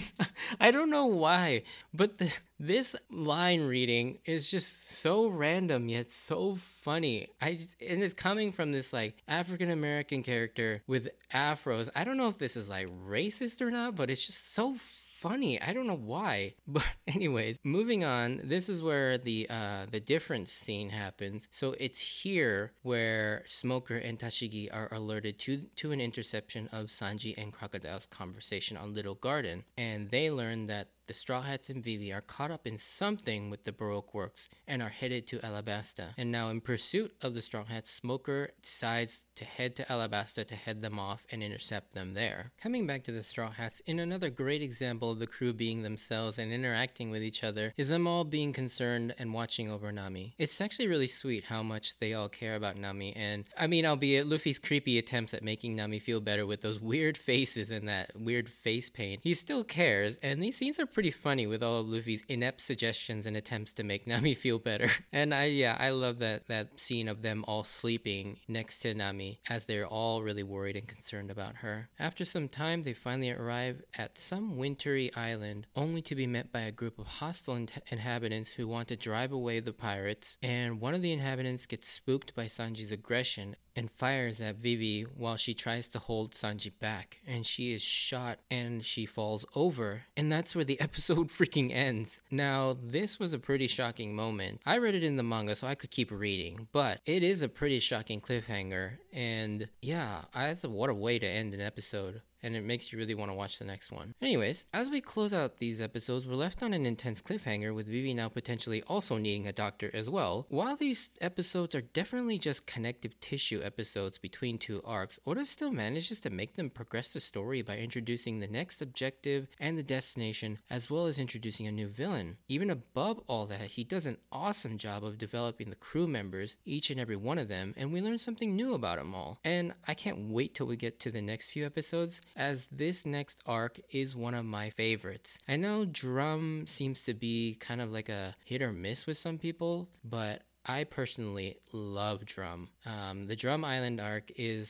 I 0.60 0.70
don't 0.70 0.88
know 0.88 1.04
why, 1.04 1.64
but 1.92 2.16
the, 2.16 2.32
this 2.58 2.96
line 3.10 3.66
reading 3.66 4.18
is 4.24 4.50
just 4.50 4.90
so 4.90 5.26
random 5.26 5.90
yet 5.90 6.10
so 6.10 6.54
funny. 6.54 7.28
I 7.38 7.56
just, 7.56 7.76
and 7.86 8.02
it's 8.02 8.14
coming 8.14 8.50
from 8.50 8.72
this 8.72 8.94
like 8.94 9.18
African 9.28 9.70
American 9.70 10.22
character 10.22 10.82
with 10.86 11.10
afros. 11.34 11.90
I 11.94 12.02
don't 12.02 12.16
know 12.16 12.28
if 12.28 12.38
this 12.38 12.56
is 12.56 12.66
like 12.66 12.88
racist 13.06 13.60
or 13.60 13.70
not, 13.70 13.94
but 13.94 14.08
it's 14.08 14.24
just 14.24 14.54
so 14.54 14.74
funny. 15.22 15.60
I 15.60 15.72
don't 15.72 15.86
know 15.86 15.94
why. 16.14 16.54
But 16.66 16.86
anyways, 17.06 17.58
moving 17.64 18.02
on. 18.04 18.40
This 18.44 18.68
is 18.68 18.82
where 18.82 19.18
the 19.18 19.46
uh 19.50 19.86
the 19.90 20.00
different 20.00 20.48
scene 20.48 20.90
happens. 20.90 21.48
So 21.50 21.74
it's 21.78 21.98
here 22.22 22.72
where 22.82 23.42
Smoker 23.46 23.96
and 23.96 24.18
Tashigi 24.18 24.68
are 24.72 24.88
alerted 24.92 25.38
to 25.40 25.52
to 25.80 25.92
an 25.92 26.00
interception 26.00 26.68
of 26.72 26.86
Sanji 26.86 27.34
and 27.36 27.52
Crocodile's 27.52 28.06
conversation 28.06 28.76
on 28.76 28.94
Little 28.94 29.14
Garden, 29.28 29.64
and 29.76 30.10
they 30.10 30.30
learn 30.30 30.66
that 30.66 30.88
the 31.06 31.14
Straw 31.14 31.42
Hats 31.42 31.68
and 31.68 31.82
Vivi 31.82 32.12
are 32.12 32.20
caught 32.20 32.50
up 32.50 32.66
in 32.66 32.78
something 32.78 33.50
with 33.50 33.64
the 33.64 33.72
Baroque 33.72 34.14
works 34.14 34.48
and 34.66 34.80
are 34.80 34.88
headed 34.88 35.26
to 35.28 35.38
Alabasta. 35.38 36.14
And 36.16 36.30
now, 36.30 36.48
in 36.48 36.60
pursuit 36.60 37.14
of 37.20 37.34
the 37.34 37.42
Straw 37.42 37.64
Hats, 37.64 37.90
Smoker 37.90 38.50
decides 38.62 39.24
to 39.36 39.44
head 39.44 39.74
to 39.76 39.84
Alabasta 39.84 40.46
to 40.46 40.54
head 40.54 40.82
them 40.82 40.98
off 40.98 41.26
and 41.30 41.42
intercept 41.42 41.94
them 41.94 42.14
there. 42.14 42.52
Coming 42.62 42.86
back 42.86 43.04
to 43.04 43.12
the 43.12 43.22
Straw 43.22 43.50
Hats, 43.50 43.80
in 43.80 43.98
another 43.98 44.30
great 44.30 44.62
example 44.62 45.10
of 45.10 45.18
the 45.18 45.26
crew 45.26 45.52
being 45.52 45.82
themselves 45.82 46.38
and 46.38 46.52
interacting 46.52 47.10
with 47.10 47.22
each 47.22 47.42
other, 47.42 47.74
is 47.76 47.88
them 47.88 48.06
all 48.06 48.24
being 48.24 48.52
concerned 48.52 49.14
and 49.18 49.34
watching 49.34 49.70
over 49.70 49.90
Nami. 49.90 50.34
It's 50.38 50.60
actually 50.60 50.88
really 50.88 51.08
sweet 51.08 51.44
how 51.44 51.62
much 51.62 51.98
they 51.98 52.14
all 52.14 52.28
care 52.28 52.54
about 52.54 52.76
Nami, 52.76 53.14
and 53.16 53.44
I 53.58 53.66
mean, 53.66 53.86
albeit 53.86 54.26
Luffy's 54.26 54.58
creepy 54.58 54.98
attempts 54.98 55.34
at 55.34 55.42
making 55.42 55.76
Nami 55.76 55.98
feel 55.98 56.20
better 56.20 56.46
with 56.46 56.60
those 56.60 56.80
weird 56.92 57.18
faces 57.18 57.70
and 57.70 57.88
that 57.88 58.12
weird 58.14 58.48
face 58.48 58.88
paint, 58.88 59.20
he 59.24 59.34
still 59.34 59.64
cares, 59.64 60.16
and 60.22 60.42
these 60.42 60.56
scenes 60.56 60.78
are 60.78 60.86
pretty 60.92 61.10
funny 61.10 61.46
with 61.46 61.62
all 61.62 61.80
of 61.80 61.88
Luffy's 61.88 62.24
inept 62.28 62.60
suggestions 62.60 63.26
and 63.26 63.36
attempts 63.36 63.72
to 63.74 63.82
make 63.82 64.06
Nami 64.12 64.34
feel 64.34 64.58
better. 64.58 64.90
And 65.12 65.34
I 65.34 65.46
yeah, 65.46 65.76
I 65.78 65.90
love 65.90 66.18
that 66.20 66.48
that 66.48 66.80
scene 66.80 67.08
of 67.08 67.22
them 67.22 67.44
all 67.48 67.64
sleeping 67.64 68.38
next 68.48 68.80
to 68.80 68.94
Nami 68.94 69.40
as 69.48 69.64
they're 69.64 69.86
all 69.86 70.22
really 70.22 70.42
worried 70.42 70.76
and 70.76 70.86
concerned 70.86 71.30
about 71.30 71.56
her. 71.56 71.88
After 71.98 72.24
some 72.24 72.48
time, 72.48 72.82
they 72.82 72.94
finally 72.94 73.30
arrive 73.30 73.82
at 73.96 74.18
some 74.18 74.56
wintry 74.56 75.12
island, 75.14 75.66
only 75.74 76.02
to 76.02 76.14
be 76.14 76.26
met 76.26 76.52
by 76.52 76.60
a 76.60 76.72
group 76.72 76.98
of 76.98 77.06
hostile 77.06 77.56
in- 77.56 77.68
inhabitants 77.90 78.50
who 78.50 78.68
want 78.68 78.88
to 78.88 78.96
drive 78.96 79.32
away 79.32 79.60
the 79.60 79.72
pirates. 79.72 80.36
And 80.42 80.80
one 80.80 80.94
of 80.94 81.02
the 81.02 81.12
inhabitants 81.12 81.66
gets 81.66 81.88
spooked 81.88 82.34
by 82.34 82.46
Sanji's 82.46 82.92
aggression 82.92 83.56
and 83.76 83.90
fires 83.90 84.40
at 84.40 84.56
Vivi 84.56 85.02
while 85.02 85.36
she 85.36 85.54
tries 85.54 85.88
to 85.88 85.98
hold 85.98 86.32
Sanji 86.32 86.72
back. 86.78 87.18
And 87.26 87.46
she 87.46 87.72
is 87.72 87.82
shot 87.82 88.38
and 88.50 88.84
she 88.84 89.06
falls 89.06 89.44
over. 89.54 90.02
And 90.16 90.30
that's 90.30 90.54
where 90.54 90.64
the 90.64 90.80
episode 90.88 91.28
freaking 91.28 91.74
ends. 91.74 92.20
Now, 92.30 92.76
this 92.82 93.18
was 93.18 93.32
a 93.32 93.38
pretty 93.38 93.66
shocking 93.66 94.14
moment. 94.14 94.60
I 94.66 94.78
read 94.78 94.94
it 94.94 95.04
in 95.04 95.16
the 95.16 95.22
manga, 95.22 95.56
so 95.56 95.66
I 95.66 95.74
could 95.74 95.90
keep 95.90 96.10
reading, 96.10 96.68
but 96.72 97.00
it 97.06 97.22
is 97.22 97.42
a 97.42 97.48
pretty 97.48 97.80
shocking 97.80 98.20
cliffhanger. 98.20 98.92
And 99.12 99.68
yeah, 99.80 100.22
I 100.34 100.52
what 100.62 100.90
a 100.90 100.94
way 100.94 101.18
to 101.18 101.26
end 101.26 101.54
an 101.54 101.60
episode. 101.60 102.20
And 102.42 102.56
it 102.56 102.64
makes 102.64 102.92
you 102.92 102.98
really 102.98 103.14
want 103.14 103.30
to 103.30 103.34
watch 103.34 103.58
the 103.58 103.64
next 103.64 103.92
one. 103.92 104.14
Anyways, 104.20 104.64
as 104.72 104.90
we 104.90 105.00
close 105.00 105.32
out 105.32 105.58
these 105.58 105.80
episodes, 105.80 106.26
we're 106.26 106.34
left 106.34 106.62
on 106.62 106.72
an 106.72 106.86
intense 106.86 107.20
cliffhanger 107.20 107.74
with 107.74 107.86
Vivi 107.86 108.14
now 108.14 108.28
potentially 108.28 108.82
also 108.82 109.16
needing 109.16 109.46
a 109.46 109.52
doctor 109.52 109.90
as 109.94 110.08
well. 110.08 110.46
While 110.48 110.76
these 110.76 111.10
episodes 111.20 111.74
are 111.74 111.82
definitely 111.82 112.38
just 112.38 112.66
connective 112.66 113.18
tissue 113.20 113.60
episodes 113.62 114.18
between 114.18 114.58
two 114.58 114.82
arcs, 114.84 115.18
Oda 115.26 115.46
still 115.46 115.72
manages 115.72 116.20
to 116.20 116.30
make 116.30 116.56
them 116.56 116.70
progress 116.70 117.12
the 117.12 117.20
story 117.20 117.62
by 117.62 117.78
introducing 117.78 118.38
the 118.38 118.48
next 118.48 118.82
objective 118.82 119.48
and 119.58 119.76
the 119.76 119.82
destination, 119.82 120.58
as 120.70 120.90
well 120.90 121.06
as 121.06 121.18
introducing 121.18 121.66
a 121.66 121.72
new 121.72 121.88
villain. 121.88 122.36
Even 122.48 122.70
above 122.70 123.20
all 123.26 123.46
that, 123.46 123.60
he 123.60 123.84
does 123.84 124.06
an 124.06 124.18
awesome 124.30 124.78
job 124.78 125.04
of 125.04 125.18
developing 125.18 125.70
the 125.70 125.76
crew 125.76 126.06
members, 126.06 126.56
each 126.64 126.90
and 126.90 127.00
every 127.00 127.16
one 127.16 127.38
of 127.38 127.48
them, 127.48 127.74
and 127.76 127.92
we 127.92 128.00
learn 128.00 128.18
something 128.18 128.56
new 128.56 128.74
about 128.74 128.98
them 128.98 129.14
all. 129.14 129.38
And 129.44 129.74
I 129.86 129.94
can't 129.94 130.30
wait 130.30 130.54
till 130.54 130.66
we 130.66 130.76
get 130.76 130.98
to 131.00 131.10
the 131.10 131.22
next 131.22 131.50
few 131.50 131.64
episodes, 131.66 132.20
as 132.36 132.66
this 132.66 133.04
next 133.04 133.40
arc 133.46 133.80
is 133.90 134.16
one 134.16 134.34
of 134.34 134.44
my 134.44 134.70
favorites. 134.70 135.38
I 135.48 135.56
know 135.56 135.84
Drum 135.84 136.66
seems 136.66 137.02
to 137.04 137.14
be 137.14 137.56
kind 137.60 137.80
of 137.80 137.90
like 137.90 138.08
a 138.08 138.34
hit 138.44 138.62
or 138.62 138.72
miss 138.72 139.06
with 139.06 139.18
some 139.18 139.38
people, 139.38 139.88
but 140.04 140.42
I 140.64 140.84
personally 140.84 141.56
love 141.72 142.24
Drum. 142.24 142.68
Um, 142.86 143.26
the 143.26 143.36
Drum 143.36 143.64
Island 143.64 144.00
arc 144.00 144.30
is 144.36 144.68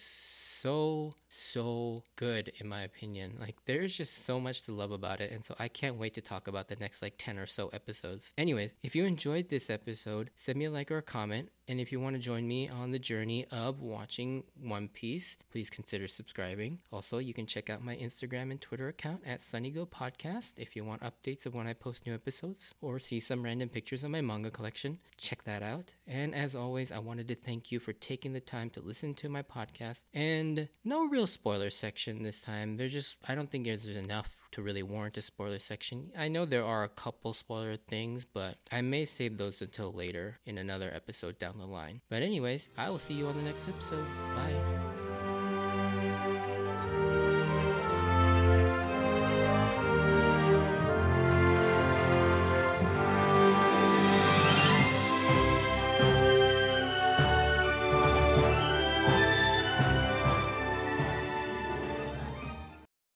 so 0.63 1.13
so 1.27 2.05
good 2.15 2.53
in 2.61 2.69
my 2.69 2.83
opinion 2.83 3.37
like 3.41 3.57
there's 3.67 3.93
just 3.93 4.25
so 4.25 4.39
much 4.39 4.63
to 4.63 4.71
love 4.71 4.93
about 4.93 5.21
it 5.21 5.33
and 5.33 5.45
so 5.45 5.57
i 5.59 5.67
can't 5.67 5.97
wait 5.97 6.15
to 6.15 6.21
talk 6.21 6.47
about 6.47 6.69
the 6.69 6.77
next 6.77 7.03
like 7.03 7.15
10 7.19 7.37
or 7.37 7.47
so 7.47 7.67
episodes 7.73 8.33
anyways 8.39 8.73
if 8.85 8.95
you 8.95 9.05
enjoyed 9.05 9.49
this 9.49 9.69
episode 9.69 10.31
send 10.37 10.57
me 10.57 10.67
a 10.67 10.71
like 10.71 10.93
or 10.93 10.99
a 10.99 11.03
comment 11.03 11.49
and 11.69 11.81
if 11.81 11.93
you 11.93 12.01
want 12.01 12.17
to 12.17 12.21
join 12.21 12.47
me 12.47 12.69
on 12.69 12.91
the 12.91 12.99
journey 12.99 13.47
of 13.51 13.81
watching 13.81 14.45
One 14.61 14.89
Piece, 14.89 15.37
please 15.51 15.71
consider 15.71 16.09
subscribing. 16.09 16.81
Also, 16.93 17.19
you 17.19 17.33
can 17.33 17.47
check 17.47 17.71
out 17.71 17.85
my 17.85 17.95
Instagram 17.97 18.51
and 18.51 18.61
Twitter 18.61 18.89
account 18.89 19.23
at 19.25 19.41
SunnyGo 19.41 19.89
Podcast 19.89 20.55
if 20.57 20.75
you 20.75 20.85
want 20.85 21.03
updates 21.03 21.47
of 21.47 21.55
when 21.55 21.67
I 21.67 21.73
post 21.73 22.05
new 22.05 22.15
episodes 22.15 22.75
or 22.81 22.99
see 22.99 23.21
some 23.21 23.45
random 23.45 23.69
pictures 23.69 24.03
of 24.03 24.11
my 24.11 24.21
manga 24.21 24.51
collection. 24.51 24.99
Check 25.17 25.45
that 25.45 25.63
out. 25.63 25.95
And 26.07 26.35
as 26.35 26.57
always, 26.57 26.91
I 26.91 26.99
wanted 26.99 27.29
to 27.29 27.35
thank 27.35 27.71
you 27.71 27.79
for 27.79 27.93
taking 27.93 28.33
the 28.33 28.41
time 28.41 28.71
to 28.71 28.81
listen 28.81 29.15
to 29.15 29.29
my 29.29 29.43
podcast. 29.43 30.05
And 30.53 30.69
no 30.85 31.07
real 31.07 31.27
spoiler 31.27 31.71
section 31.71 32.23
this 32.23 32.41
time. 32.41 32.77
There's 32.77 32.93
just, 32.93 33.17
I 33.27 33.35
don't 33.35 33.51
think 33.51 33.65
there's 33.65 33.87
enough 33.87 34.45
to 34.53 34.63
really 34.63 34.83
warrant 34.83 35.17
a 35.17 35.23
spoiler 35.23 35.59
section. 35.59 36.11
I 36.17 36.29
know 36.29 36.45
there 36.45 36.65
are 36.65 36.85
a 36.85 36.89
couple 36.91 37.33
spoiler 37.33 37.77
things, 37.77 38.27
but 38.27 38.57
I 38.71 38.83
may 38.83 39.07
save 39.07 39.39
those 39.39 39.63
until 39.63 39.93
later 39.93 40.39
in 40.45 40.59
another 40.59 40.93
episode 40.95 41.39
down 41.39 41.59
the 41.59 41.67
line. 41.67 42.03
But, 42.11 42.23
anyways, 42.23 42.69
I 42.77 42.91
will 42.91 42.99
see 42.99 43.15
you 43.15 43.29
on 43.29 43.37
the 43.37 43.43
next 43.43 43.67
episode. 43.67 44.07
Bye. 44.35 44.72